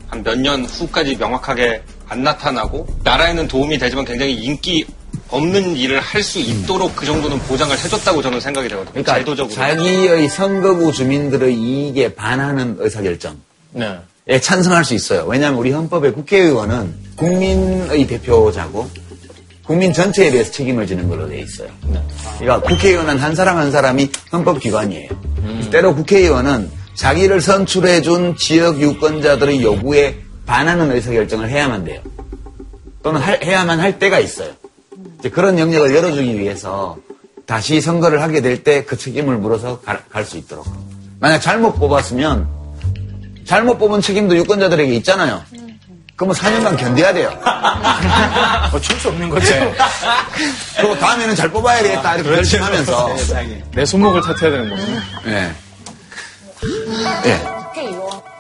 [0.09, 4.85] 한 몇 년 후까지 명확하게 안 나타나고 나라에는 도움이 되지만 굉장히 인기
[5.29, 8.91] 없는 일을 할 수 있도록 그 정도는 보장을 해줬다고 저는 생각이 되거든요.
[8.91, 9.53] 그러니까 제도적으로.
[9.55, 13.35] 자기의 선거구 주민들의 이익에 반하는 의사결정.
[13.71, 13.97] 네.
[14.27, 15.25] 에 찬성할 수 있어요.
[15.27, 18.89] 왜냐하면 우리 헌법에 국회의원은 국민의 대표자고
[19.65, 21.69] 국민 전체에 대해서 책임을 지는 걸로 되어 있어요.
[22.39, 25.09] 그러니까 국회의원은 한 사람 한 사람이 헌법기관이에요.
[25.71, 32.01] 때로 국회의원은 자기를 선출해준 지역 유권자들의 요구에 반하는 의사결정을 해야만 돼요.
[33.01, 34.51] 또는 할- 해야만 할 때가 있어요.
[35.31, 36.97] 그런 영역을 열어주기 위해서
[37.45, 40.65] 다시 선거를 하게 될 때 그 책임을 물어서 갈 수 있도록.
[41.19, 42.47] 만약 잘못 뽑았으면
[43.45, 45.41] 잘못 뽑은 책임도 유권자들에게 있잖아요.
[46.15, 47.29] 그러면 4년간 견뎌야 돼요.
[48.73, 49.51] 어쩔 수 없는 거지.
[50.77, 53.15] 그리고 다음에는 잘 뽑아야 되겠다 이렇게 결심하면서
[53.71, 54.87] 내 손목을 탓해야 되는 거죠.
[55.27, 55.51] 예.
[57.25, 57.41] 예.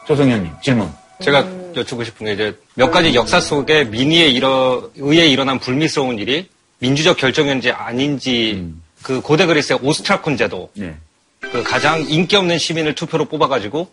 [0.07, 0.91] 조성현님 질문.
[1.21, 6.49] 제가 여쭙고 싶은 게 이제 몇 가지 역사 속에 민의에 일어, 의해 일어난 불미스러운 일이
[6.79, 10.95] 민주적 결정인지 아닌지 그 고대 그리스의 오스트라콘 제도 예.
[11.39, 13.89] 그 가장 인기 없는 시민을 투표로 뽑아가지고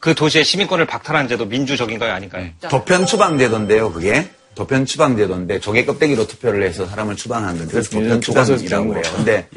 [0.00, 2.48] 그 도시의 시민권을 박탈한 제도 민주적인가요 아닌가요?
[2.68, 4.30] 도편 추방제도인데요, 그게.
[4.54, 9.02] 도편 추방제도인데 조개 껍데기로 투표를 해서 사람을 추방하는 건데 그래서 도편 요즘 교과서에서 추방이라고.
[9.02, 9.16] 거.
[9.16, 9.48] 근데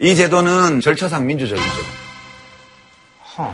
[0.00, 1.68] 이 제도는 절차상 민주적이죠.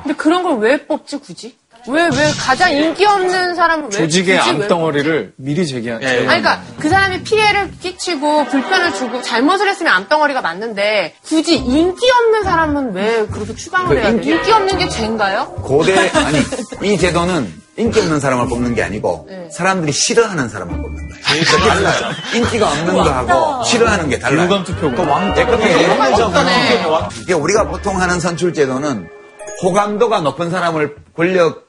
[0.02, 1.57] 근데 그런 걸 왜 뽑지 굳이?
[1.86, 6.02] 왜 왜 가장 인기 없는 사람을 왜 조직의 굳이 왜 암덩어리를 미리 제기한.
[6.02, 12.10] 예, 아니, 그러니까 그 사람이 피해를 끼치고 불편을 주고 잘못을 했으면 암덩어리가 맞는데 굳이 인기
[12.10, 14.16] 없는 사람은 왜 그렇게 추방을 그 해야 돼요?
[14.16, 15.46] 인기- 인기 없는 게 죄인가요?
[15.62, 16.38] 고대 아니
[16.82, 19.48] 이 제도는 인기 없는 사람을 뽑는 게 아니고 네.
[19.52, 21.44] 사람들이 싫어하는 사람을 뽑는 거예요.
[21.44, 22.12] 그게 달라요.
[22.34, 24.44] 인기가 없는 거하고 싫어하는 게 달라요.
[24.46, 25.34] 유감 투표구나.
[25.38, 26.84] 예, 그게 없다네.
[27.22, 29.08] 이게 우리가 보통 하는 선출 제도는
[29.62, 31.67] 호감도가 높은 사람을 권력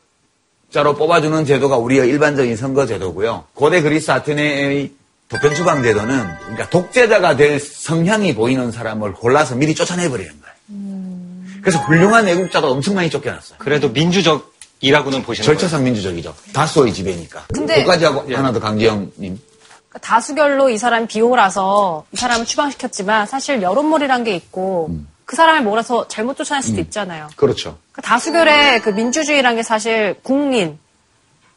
[0.71, 3.45] 자로 뽑아주는 제도가 우리의 일반적인 선거 제도고요.
[3.53, 4.91] 고대 그리스 아테네의
[5.27, 11.59] 도편 추방 제도는 그러니까 독재자가 될 성향이 보이는 사람을 골라서 미리 쫓아내버리는 거예요.
[11.61, 13.57] 그래서 훌륭한 애국자가 엄청 많이 쫓겨났어요.
[13.59, 15.57] 그래도 민주적이라고는 보시는 거예요?
[15.57, 16.33] 절차상 민주적이죠.
[16.53, 17.45] 다수의 지배니까.
[17.53, 19.11] 근데- 그까지 하고 하나 더 강지영님.
[19.17, 24.91] 그러니까 다수결로 이 사람이 비호라서 이 사람을 추방시켰지만 사실 여론몰이란 게 있고
[25.29, 27.27] 그 사람을 몰아서 잘못 쫓아낼 수도 있잖아요.
[27.35, 27.77] 그렇죠.
[27.91, 30.79] 그 다수결의 그 민주주의란 게 사실 국민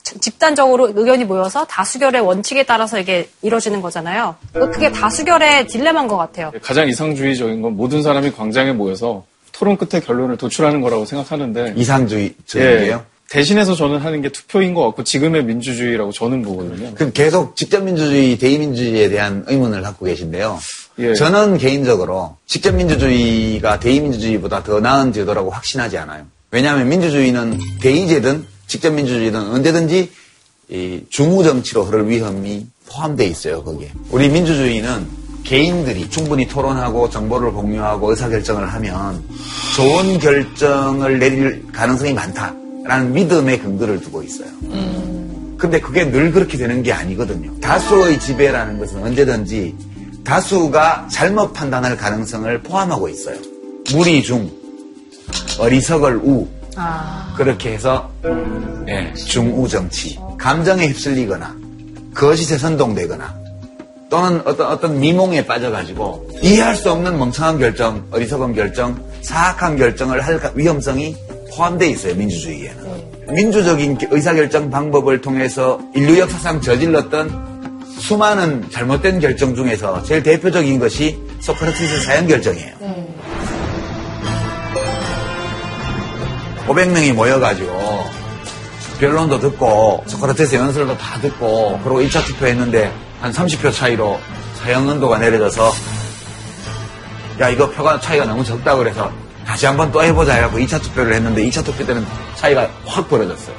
[0.03, 4.37] 지- 집단적으로 의견이 모여서 다수결의 원칙에 따라서 이게 이루어지는 거잖아요.
[4.53, 6.53] 그게 다수결의 딜레마인 것 같아요.
[6.63, 12.93] 가장 이상주의적인 건 모든 사람이 광장에 모여서 토론 끝에 결론을 도출하는 거라고 생각하는데 이상주의적이에요?
[12.93, 13.01] 예,
[13.31, 16.93] 대신해서 저는 하는 게 투표인 것 같고 지금의 민주주의라고 저는 보거든요.
[16.95, 20.59] 그럼 계속 직접민주주의, 대의민주주의에 대한 의문을 갖고 계신데요.
[20.99, 21.15] 예.
[21.15, 26.25] 저는 개인적으로 직접 민주주의가 대의민주주의보다 더 나은 제도라고 확신하지 않아요.
[26.51, 30.11] 왜냐하면 민주주의는 대의제든 직접 민주주의든 언제든지
[30.69, 33.91] 이 중우 정치로 흐를 위험이 포함되어 있어요, 거기에.
[34.11, 35.07] 우리 민주주의는
[35.45, 39.23] 개인들이 충분히 토론하고 정보를 공유하고 의사결정을 하면
[39.77, 44.49] 좋은 결정을 내릴 가능성이 많다라는 믿음의 근거를 두고 있어요.
[45.59, 47.59] 근데 그게 늘 그렇게 되는 게 아니거든요.
[47.61, 49.75] 다수의 지배라는 것은 언제든지
[50.25, 53.37] 다수가 잘못 판단할 가능성을 포함하고 있어요.
[53.93, 54.51] 무리 중,
[55.59, 56.47] 어리석을 우,
[57.37, 58.11] 그렇게 해서
[58.89, 61.55] 예, 중우 정치, 감정에 휩쓸리거나
[62.15, 63.35] 거짓에 선동되거나
[64.11, 70.39] 또는 어떤 어떤 미몽에 빠져가지고 이해할 수 없는 멍청한 결정, 어리석은 결정, 사악한 결정을 할
[70.39, 71.17] 가- 위험성이
[71.55, 72.83] 포함되어 있어요 민주주의에는.
[73.35, 77.52] 민주적인 의사결정 방법을 통해서 인류 역사상 저질렀던
[78.03, 82.75] 수많은 잘못된 결정 중에서 제일 대표적인 것이 소크라테스 사형 결정이에요.
[86.67, 88.05] 500명이 모여가지고
[88.99, 94.19] 변론도 듣고 소크라테스 연설도 다 듣고 그리고 1차 투표했는데 한 30표 차이로
[94.57, 95.73] 사형 언도가 내려져서
[97.41, 99.13] 야 이거 표가 차이가 너무 적다 그래서
[99.47, 103.55] 다시 한번 또 해보자 해갖고 2차 투표를 했는데 2차 투표 때는 차이가 확 벌어졌어요.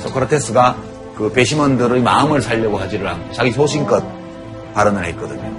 [0.00, 0.89] 소크라테스가
[1.20, 4.02] 그 배심원들의 마음을 살려고 하지를 않고 자기 소신껏
[4.72, 5.54] 발언을 했거든요.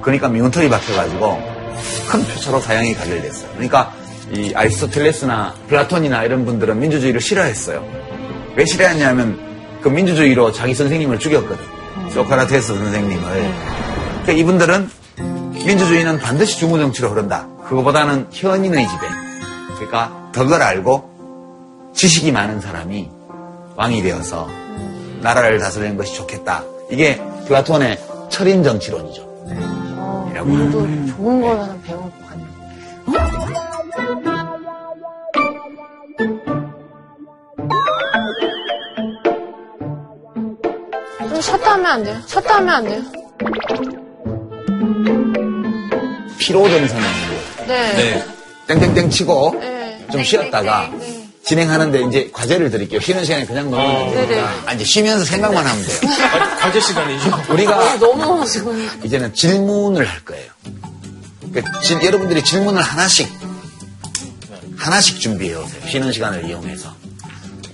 [0.00, 1.38] 그러니까 미운털이 박혀가지고
[2.10, 3.50] 큰 표차로 사형이 가결됐어요.
[3.52, 3.92] 그러니까
[4.32, 7.84] 이 아리스토텔레스나 플라톤이나 이런 분들은 민주주의를 싫어했어요.
[8.56, 9.38] 왜 싫어했냐면
[9.82, 11.62] 그 민주주의로 자기 선생님을 죽였거든.
[12.12, 13.22] 소크라테스 선생님을.
[14.22, 14.90] 그러니까 이분들은
[15.66, 17.46] 민주주의는 반드시 중우정치로 흐른다.
[17.68, 19.06] 그거보다는 현인의 지배.
[19.74, 23.19] 그러니까 덕을 알고 지식이 많은 사람이
[23.80, 24.46] 왕이 되어서
[25.22, 26.62] 나라를 다스리는 것이 좋겠다.
[26.90, 29.22] 이게 플라톤의 철인 정치론이죠.
[30.30, 31.06] 이라고 거예요.
[31.16, 32.44] 좋은 걸 하나 배운 것 같네.
[41.30, 42.18] 좀 쉬었다 하면 안 돼요?
[42.26, 43.02] 쉬었다 하면 안 돼요?
[46.38, 47.04] 피로 정산을
[47.66, 48.24] 네.
[48.66, 50.06] 땡땡땡 치고 네.
[50.12, 50.90] 좀 쉬었다가
[51.54, 53.00] 진행하는데 이제 과제를 드릴게요.
[53.00, 54.26] 쉬는 시간에 그냥 놀면 네네.
[54.28, 55.98] 되니까 아, 이제 쉬면서 생각만 하면 돼요.
[56.60, 57.42] 과제 시간이죠.
[57.48, 58.88] 우리가 너무 지금.
[59.02, 60.48] 이제는 질문을 할 거예요.
[61.52, 63.28] 그러니까 질- 여러분들이 질문을 하나씩
[64.76, 65.80] 하나씩 준비해 오세요.
[65.90, 66.94] 쉬는 시간을 이용해서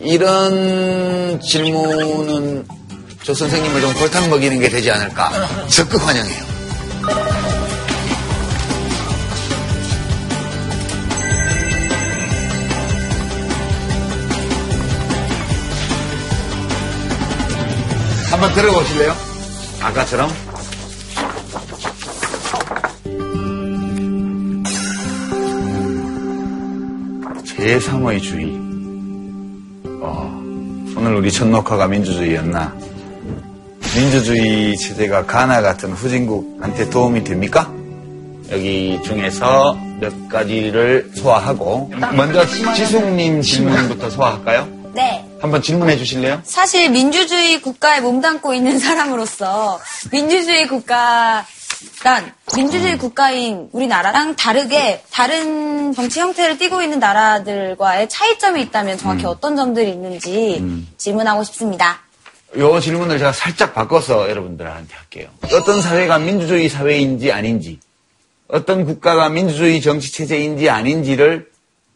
[0.00, 2.66] 이런 질문은
[3.24, 5.30] 저 선생님을 좀 골탕 먹이는 게 되지 않을까
[5.68, 6.46] 적극 환영해요.
[18.46, 19.12] 한번 들어보실래요?
[19.82, 20.30] 아까처럼
[27.44, 28.52] 제3의 주의.
[30.00, 30.42] 어,
[30.96, 32.72] 오늘 우리 첫 녹화가 민주주의였나?
[33.96, 37.72] 민주주의 체제가 가나 같은 후진국한테 도움이 됩니까?
[38.52, 44.68] 여기 중에서 몇 가지를 소화하고 먼저 지숙님 질문부터 소화할까요?
[44.94, 45.25] 네.
[45.46, 46.40] 한번 질문해 주실래요?
[46.44, 49.80] 사실 민주주의 국가에 몸담고 있는 사람으로서
[50.10, 51.44] 민주주의 국가란
[52.54, 59.90] 민주주의 국가인 우리나라랑 다르게 다른 정치 형태를 띠고 있는 나라들과의 차이점이 있다면 정확히 어떤 점들이
[59.90, 60.64] 있는지
[60.96, 62.00] 질문하고 싶습니다.
[62.58, 65.28] 요 질문을 제가 살짝 바꿔서 여러분들한테 할게요.
[65.52, 67.80] 어떤 사회가 민주주의 사회인지 아닌지,
[68.48, 71.50] 어떤 국가가 민주주의 정치 체제인지 아닌지를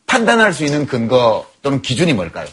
[0.07, 2.46] 판단할 수 있는 근거 또는 기준이 뭘까요?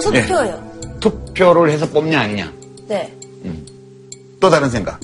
[0.00, 0.98] 투표요.
[1.00, 2.52] 투표를 해서 뽑냐 아니냐.
[2.86, 3.12] 네.
[4.40, 5.00] 또 다른 생각.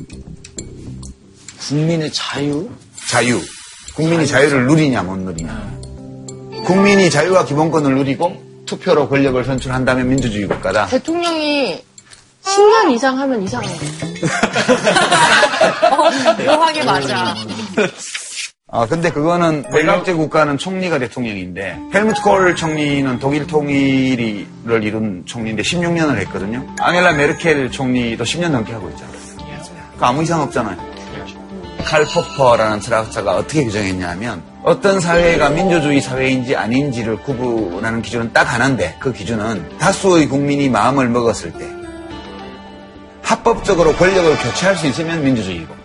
[1.69, 2.69] 국민의 자유?
[3.09, 3.41] 자유.
[3.95, 5.75] 국민이 자유 를 누리냐 못 누리냐.
[6.65, 10.87] 국민이 자유와 기본권을 누리고 투표로 권력을 선출한다면 민주주의 국가다.
[10.87, 11.83] 대통령이
[12.43, 13.69] 10년 이상 하면 이상해.
[15.91, 16.11] 어,
[16.45, 17.35] 묘하게 맞아.
[18.77, 26.17] 아, 근데 그거는 백악제 국가는 총리가 대통령인데 헬무트 콜 총리는 독일 통일을 이룬 총리인데 16년을
[26.23, 26.67] 했거든요.
[26.81, 29.15] 앙헬라 메르켈 총리도 10년 넘게 하고 있잖아요.
[29.97, 30.77] 그 아무 이상 없잖아요.
[31.85, 39.13] 칼 포퍼라는 철학자가 어떻게 규정했냐면 어떤 사회가 민주주의 사회인지 아닌지를 구분하는 기준은 딱 하나인데 그
[39.13, 41.71] 기준은 다수의 국민이 마음을 먹었을 때
[43.23, 45.84] 합법적으로 권력을 교체할 수 있으면 민주주의고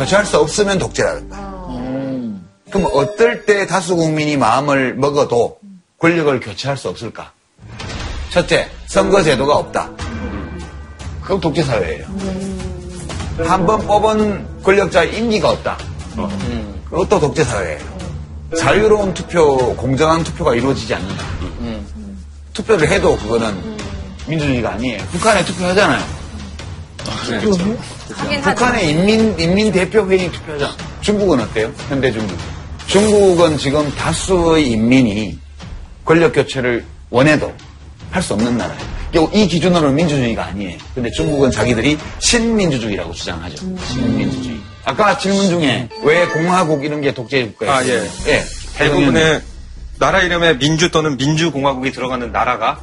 [0.00, 1.50] 교체할 수 없으면 독재라는 거야.
[2.70, 5.58] 그럼 어떨 때 다수 국민이 마음을 먹어도
[5.98, 7.32] 권력을 교체할 수 없을까?
[8.30, 9.90] 첫째, 선거 제도가 없다.
[11.22, 12.06] 그럼 독재 사회예요.
[13.44, 15.76] 한번 뽑은 권력자의 임기가 없다.
[16.88, 18.00] 그것도 독재 사회예요.
[18.56, 21.24] 자유로운 투표, 공정한 투표가 이루어지지 않는다.
[22.54, 23.76] 투표를 해도 그거는
[24.26, 25.04] 민주주의가 아니에요.
[25.12, 26.19] 북한에 투표하잖아요.
[28.42, 30.76] 북한의 인민, 인민대표회의 투표하잖아.
[31.00, 31.72] 중국은 어때요?
[31.88, 32.36] 현대 중국.
[32.86, 35.38] 중국은 지금 다수의 인민이
[36.04, 37.52] 권력 교체를 원해도
[38.10, 39.30] 할 수 없는 나라예요.
[39.32, 40.76] 이 기준으로는 민주주의가 아니에요.
[40.94, 43.56] 근데 중국은 자기들이 신민주주의라고 주장하죠.
[43.86, 44.56] 신민주주의.
[44.84, 47.72] 아까 질문 중에 왜 공화국 이런 게 독재 국가예요?
[47.72, 48.08] 아, 예.
[48.26, 48.44] 예.
[48.76, 49.42] 대부분의
[50.00, 52.80] 나라 이름에 민주 또는 민주공화국이 들어가는 나라가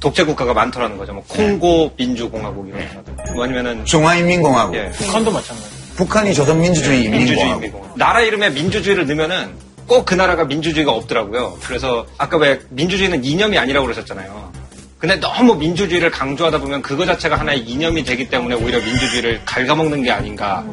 [0.00, 1.12] 독재 국가가 많더라는 거죠.
[1.12, 3.32] 뭐 콩고 민주공화국 이런 거.
[3.34, 4.74] 뭐 아니면은 중화인민공화국.
[4.76, 4.90] 예.
[4.90, 5.68] 북한도 마찬가지.
[5.96, 7.98] 북한이 조선민주주의 민주주의 인민공화국.
[7.98, 9.50] 나라 이름에 민주주의를 넣으면은
[9.86, 11.58] 꼭 그 나라가 민주주의가 없더라고요.
[11.64, 14.52] 그래서 아까 왜 민주주의는 이념이 아니라고 그러셨잖아요.
[14.98, 20.10] 근데 너무 민주주의를 강조하다 보면 그거 자체가 하나의 이념이 되기 때문에 오히려 민주주의를 갉아먹는 게
[20.10, 20.64] 아닌가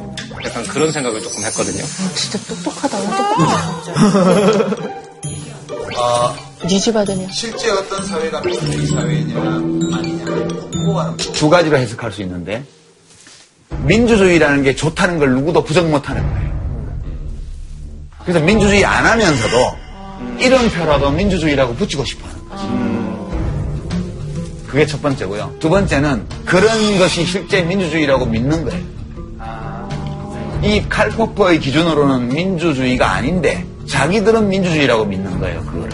[0.44, 1.82] 약간 그런 생각을 조금 했거든요.
[2.14, 2.98] 진짜 똑똑하다.
[2.98, 4.98] 똑똑하다.
[5.96, 6.34] 어,
[6.66, 7.28] 니집 아드냐.
[7.30, 9.40] 실제 어떤 사회가 민주주의 사회냐
[9.96, 12.64] 아니냐 두 가지로 해석할 수 있는데
[13.84, 16.48] 민주주의라는 게 좋다는 걸 누구도 부정 못하는 거예요.
[18.24, 19.56] 그래서 민주주의 안 하면서도
[20.40, 22.88] 이름표라도 민주주의라고 붙이고 싶어하는 거죠.
[24.66, 25.56] 그게 첫 번째고요.
[25.60, 28.98] 두 번째는 그런 것이 실제 민주주의라고 믿는 거예요.
[30.62, 35.60] 이 칼포퍼의 기준으로는 민주주의가 아닌데 자기들은 민주주의라고 믿는 거예요.
[35.62, 35.90] 그거를.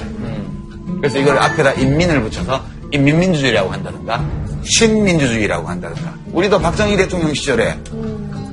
[1.01, 4.25] 그래서 이걸 앞에다 인민을 붙여서 인민민주주의라고 한다든가
[4.65, 7.79] 신민주주의라고 한다든가 우리도 박정희 대통령 시절에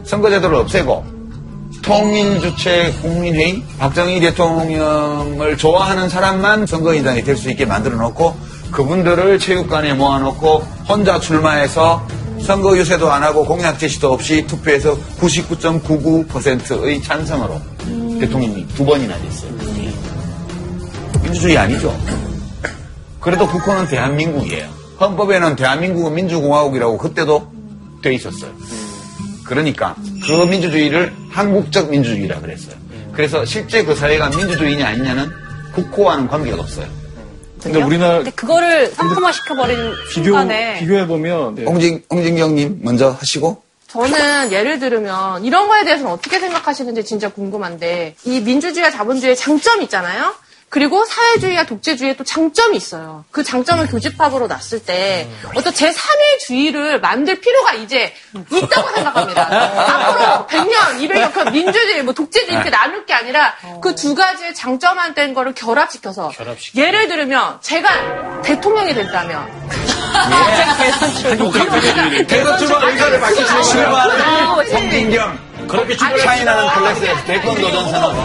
[0.04, 1.06] 선거제도를 없애고
[1.82, 8.36] 통일주체 국민회의 박정희 대통령을 좋아하는 사람만 선거인단이 될 수 있게 만들어 놓고
[8.72, 12.06] 그분들을 체육관에 모아놓고 혼자 출마해서
[12.42, 17.62] 선거 유세도 안 하고 공약 제시도 없이 투표해서 99.99%의 찬성으로
[18.22, 19.52] 대통령이 두 번이나 됐어요.
[21.24, 21.98] 민주주의 아니죠.
[23.20, 24.68] 그래도 국호는 대한민국이에요.
[25.00, 27.52] 헌법에는 대한민국은 민주공화국이라고 그때도
[28.04, 28.52] 돼 있었어요.
[29.44, 29.96] 그러니까
[30.26, 32.76] 그 민주주의를 한국적 민주주의라 그랬어요.
[33.12, 35.30] 그래서 실제 그 사회가 민주주의냐 아니냐는
[35.74, 36.88] 국호와는 관계가 없어요.
[37.62, 39.78] 근데 우리나라 근데 그거를 상품화 시켜버린
[40.12, 43.62] 비교 순간에 비교해 보면 홍진 홍진경님 먼저 하시고
[43.92, 50.34] 저는 예를 들으면 이런 거에 대해서는 어떻게 생각하시는지 진짜 궁금한데 이 민주주의와 자본주의의 장점이 있잖아요.
[50.70, 53.26] 그리고 사회주의와 독재주의의 또 장점이 있어요.
[53.32, 58.14] 그 장점을 교집합으로 놨을 때 어떤 제3의 주의를 만들 필요가 이제
[58.50, 59.42] 있다고 생각합니다.
[59.52, 65.14] 앞으로 100년, 200년 그 민주주의, 뭐 독재주의 이렇게 나눌 게 아니라 그 두 가지의 장점한
[65.14, 66.32] 된 거를 결합시켜서
[66.78, 69.52] 예를 들으면 제가 대통령이 된다면
[72.28, 75.52] 대선 출마 의사를 밝히시는 출마하는 홍진경.
[75.68, 78.16] 그렇게 차이 나는 클래스에서 대권 도전 선언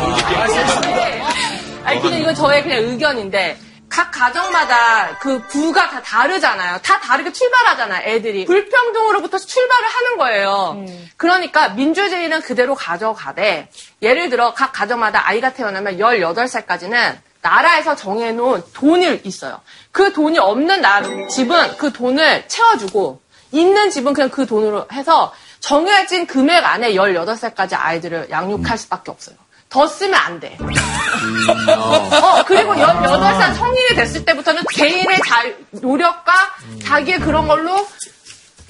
[1.85, 3.59] 아니, 그냥 이건 저의 그냥 의견인데,
[3.89, 6.79] 각 가정마다 그 부가 다 다르잖아요.
[6.83, 8.45] 다 다르게 출발하잖아요, 애들이.
[8.45, 10.85] 불평등으로부터 출발을 하는 거예요.
[11.17, 13.69] 그러니까 민주주의는 그대로 가져가되,
[14.03, 19.61] 예를 들어 각 가정마다 아이가 태어나면 18살까지는 나라에서 정해놓은 돈이 있어요.
[19.97, 23.19] 그 돈이 없는 나, 집은 그 돈을 채워주고,
[23.51, 29.37] 있는 집은 그냥 그 돈으로 해서 정해진 금액 안에 18살까지 아이들을 양육할 수밖에 없어요.
[29.71, 30.59] 더 쓰면 안 돼.
[30.61, 36.33] 어, 그리고 18살 성인이 됐을 때부터는 개인의 자, 노력과
[36.85, 37.89] 자기의 그런 걸로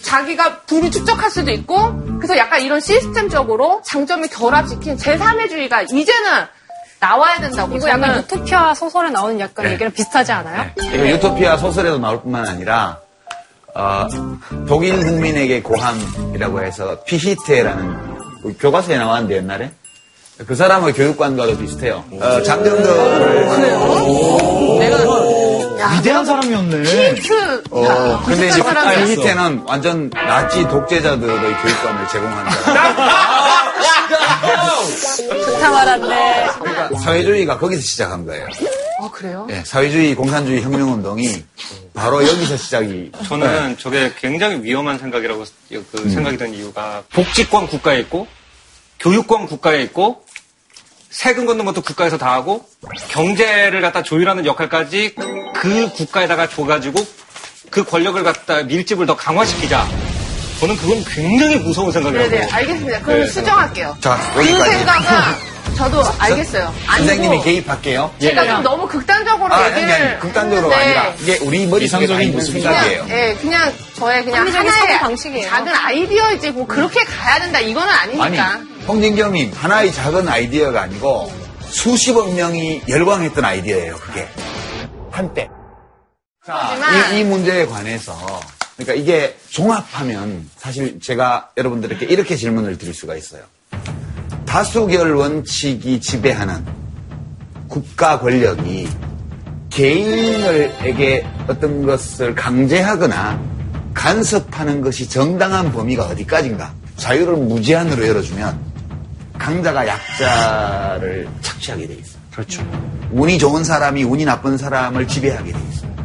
[0.03, 6.47] 자기가 부를 축적할 수도 있고, 그래서 약간 이런 시스템적으로 장점을 결합시킨 제3의주의가 이제는
[7.01, 7.77] 나와야 된다고.
[7.77, 9.73] 이거 약간 유토피아 소설에 나오는 약간 네.
[9.73, 10.71] 얘기랑 비슷하지 않아요?
[10.81, 12.99] 이거 유토피아 소설에도 나올 뿐만 아니라
[13.75, 14.07] 어,
[14.67, 19.71] 독일 국민에게 고함이라고 해서 피히테라는 그 교과서에 나왔는데 옛날에
[20.47, 22.05] 그 사람의 교육관과도 비슷해요.
[22.13, 23.47] 어, 장정들을
[24.79, 24.97] 내가
[25.97, 26.83] 위대한 사람이었네.
[27.15, 27.63] 히트.
[27.71, 28.63] 어, 근데 이제.
[28.63, 32.51] 아니, 히트는 완전 나치 독재자들의 교육감을 제공한다.
[35.45, 36.47] 좋다 말았네.
[36.59, 38.47] 그러니까 사회주의가 거기서 시작한 거예요.
[39.01, 39.47] 아, 그래요?
[39.51, 41.45] 예, 사회주의, 공산주의 혁명운동이
[41.95, 43.13] 바로 여기서 시작이.
[43.27, 43.77] 저는 네.
[43.79, 45.45] 저게 굉장히 위험한 생각이라고
[45.93, 48.27] 그 생각이 든 이유가 복지권 국가에 있고
[49.01, 50.25] 교육권 국가에 있고
[51.11, 52.67] 세금 걷는 것도 국가에서 다 하고
[53.09, 55.15] 경제를 갖다 조율하는 역할까지
[55.55, 57.07] 그 국가에다가 줘가지고
[57.71, 59.87] 그 권력을 갖다 밀집을 더 강화시키자.
[60.61, 62.31] 저는 그건 굉장히 무서운 생각이라고.
[62.31, 63.01] 네네, 알겠습니다.
[63.03, 63.27] 그럼 네.
[63.27, 63.97] 수정할게요.
[64.01, 64.71] 자, 그 여기까지.
[64.71, 65.07] 생각은
[65.77, 66.73] 저도 알겠어요.
[66.87, 68.11] 선생님이 아니고 개입할게요.
[68.19, 72.15] 제가 좀 너무 극단적으로 아, 아니, 얘기를 아니, 극단적으로가 했는데 아니라 이게 우리 머릿속에 다
[72.15, 72.69] 이상적인 있는 모습이죠.
[72.69, 73.03] 생각이에요.
[73.05, 75.49] 그냥, 예, 그냥 저의 그냥 합리적인 하나의 사고 방식이에요.
[75.51, 78.61] 작은 아이디어이지 뭐 그렇게 가야 된다 이거는 아니, 아니니까.
[78.89, 81.31] 홍진경님, 하나의 작은 아이디어가 아니고
[81.69, 84.27] 수십억 명이 열광했던 아이디어예요, 그게.
[85.11, 85.49] 한때.
[86.47, 88.17] 자, 하지만- 이, 이 문제에 관해서,
[88.77, 93.43] 그러니까 이게 종합하면 사실 제가 여러분들에게 이렇게 질문을 드릴 수가 있어요.
[94.45, 96.63] 다수결 원칙이 지배하는
[97.67, 98.87] 국가 권력이
[99.71, 103.41] 개인에게 어떤 것을 강제하거나
[103.95, 106.75] 간섭하는 것이 정당한 범위가 어디까지인가?
[106.99, 108.61] 자유를 무제한으로 열어주면
[109.39, 112.21] 강자가 약자를 착취하게 돼 있어요.
[112.31, 112.63] 그렇죠.
[113.11, 115.97] 운이 좋은 사람이 운이 나쁜 사람을 지배하게 돼 있어요.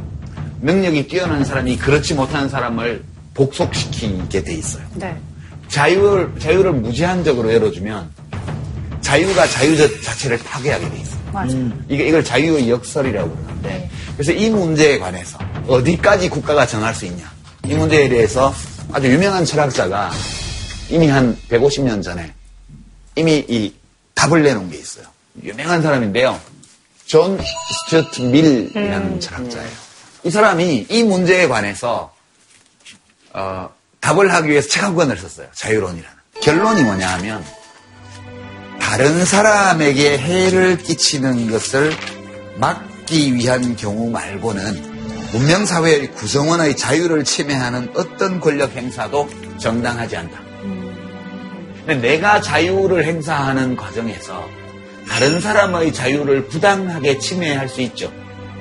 [0.61, 3.10] 능력이 뛰어난 사람이 그렇지 못한 사람을
[3.45, 4.83] 복속시키게 돼 있어요.
[4.95, 5.17] 네.
[5.67, 8.11] 자유를, 자유를 무제한적으로 열어주면
[9.01, 11.21] 자유가 자유 자- 자체를 파괴하게 돼 있어요.
[11.33, 11.55] 맞아.
[11.89, 17.31] 이게, 이걸 자유의 역설이라고 그러는데 그래서 이 문제에 관해서 어디까지 국가가 정할 수 있냐.
[17.65, 18.53] 이 문제에 대해서
[18.91, 20.11] 아주 유명한 철학자가
[20.89, 22.33] 이미 한 150년 전에
[23.15, 23.73] 이미 이
[24.13, 25.05] 답을 내놓은 게 있어요.
[25.41, 26.39] 유명한 사람인데요.
[27.05, 27.39] 존
[27.85, 29.69] 스튜어트 밀이라는 철학자예요.
[30.25, 32.13] 이 사람이 이 문제에 관해서
[33.33, 33.69] 어,
[33.99, 35.47] 답을 하기 위해서 책 한 권을 썼어요.
[35.53, 36.17] 자유론이라는.
[36.41, 37.43] 결론이 뭐냐 하면
[38.79, 41.93] 다른 사람에게 해를 끼치는 것을
[42.57, 49.29] 막기 위한 경우 말고는 문명사회의 구성원의 자유를 침해하는 어떤 권력 행사도
[49.59, 50.41] 정당하지 않다.
[52.01, 54.45] 내가 자유를 행사하는 과정에서
[55.07, 58.11] 다른 사람의 자유를 부당하게 침해할 수 있죠.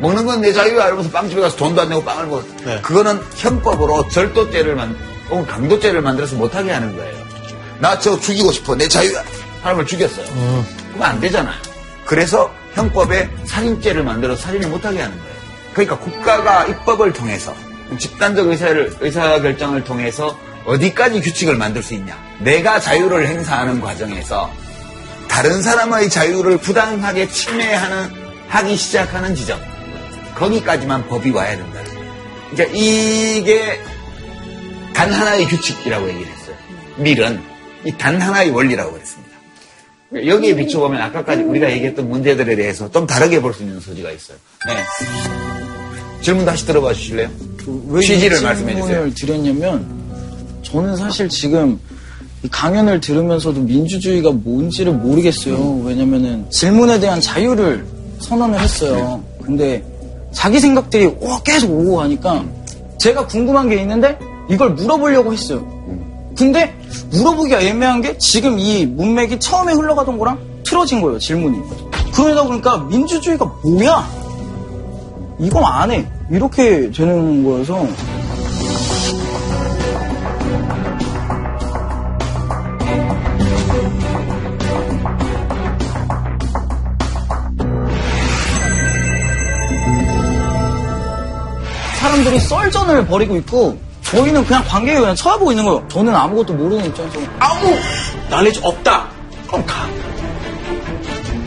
[0.00, 2.42] 먹는 건 내 자유야 이러면서 빵집에 가서 돈도 안 내고 빵을 먹어.
[2.82, 4.96] 그거는 형법으로 절도죄를 만,
[5.28, 7.14] 혹은 강도죄를 만들어서 못하게 하는 거예요.
[7.78, 8.74] 나 저 죽이고 싶어.
[8.74, 9.22] 내 자유야.
[9.62, 10.26] 사람을 죽였어요.
[10.88, 11.54] 그러면 안 되잖아요.
[12.06, 15.34] 그래서 형법에 살인죄를 만들어서 살인을 못하게 하는 거예요.
[15.74, 17.54] 그러니까 국가가 입법을 통해서
[17.98, 20.36] 집단적 의사를, 의사결정을 통해서
[20.66, 22.16] 어디까지 규칙을 만들 수 있냐.
[22.40, 24.50] 내가 자유를 행사하는 과정에서
[25.28, 28.10] 다른 사람의 자유를 부당하게 침해하는,
[28.48, 29.60] 하기 시작하는 지점.
[30.40, 31.80] 거기까지만 법이 와야 된다.
[32.50, 33.78] 그러니까 이게
[34.94, 36.56] 단 하나의 규칙이라고 얘기를 했어요.
[36.96, 37.40] 밀은
[37.86, 39.30] 이 단 하나의 원리라고 그랬습니다.
[40.26, 44.36] 여기에 비춰보면 아까까지 우리가 얘기했던 문제들에 대해서 좀 다르게 볼 수 있는 소지가 있어요.
[44.66, 44.74] 네.
[46.22, 47.28] 질문 다시 들어봐 주실래요?
[47.88, 48.86] 왜 취지를 이 말씀해 주세요.
[48.88, 51.78] 질문을 드렸냐면 저는 사실 지금
[52.42, 55.82] 이 강연을 들으면서도 민주주의가 뭔지를 모르겠어요.
[55.84, 57.86] 왜냐면은 질문에 대한 자유를
[58.20, 59.22] 선언을 했어요.
[59.42, 59.82] 근데
[60.32, 62.44] 자기 생각들이 와, 계속 오고 가니까
[62.98, 64.18] 제가 궁금한 게 있는데
[64.48, 65.66] 이걸 물어보려고 했어요.
[66.36, 66.74] 근데
[67.12, 71.58] 물어보기가 애매한 게 지금 이 문맥이 처음에 흘러가던 거랑 틀어진 거예요, 질문이.
[72.14, 74.08] 그러다 보니까 민주주의가 뭐야?
[75.38, 76.06] 이건 안 해.
[76.30, 77.86] 이렇게 되는 거여서
[92.20, 95.86] 사람들이 썰전을 벌이고 있고 저희는 그냥 관객이 그냥 쳐다보고 있는 거예요.
[95.88, 97.76] 저는 아무것도 모르는 입장에서 아무
[98.28, 99.08] 날리지 없다.
[99.46, 99.88] 그럼 가.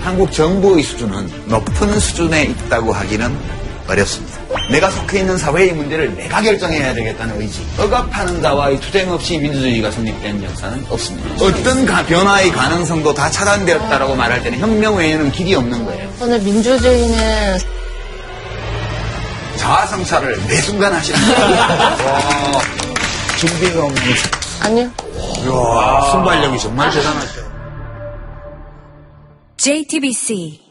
[0.02, 3.38] 한국 정부의 수준은 높은 수준에 있다고 하기는
[3.88, 4.40] 어렵습니다.
[4.72, 7.62] 내가 속해 있는 사회의 문제를 내가 결정해야 되겠다는 의지.
[7.78, 11.46] 억압하는 자와의 투쟁 없이 민주주의가 성립된 역사는 없습니다.
[11.46, 16.10] 어떤 가- 변화의 가능성도 다 차단되었다라고 말할 때는 혁명 외에는 길이 없는 거예요.
[16.20, 17.58] 저는 민주주의는
[19.64, 21.56] 자아성찰을 매 순간 하시는 거예요.
[21.56, 22.62] 와,
[23.38, 24.02] 준비가 없는.
[24.62, 24.92] 아니요.
[25.16, 27.42] 이야, 순발력이 정말 대단하죠.
[29.56, 30.63] JTBC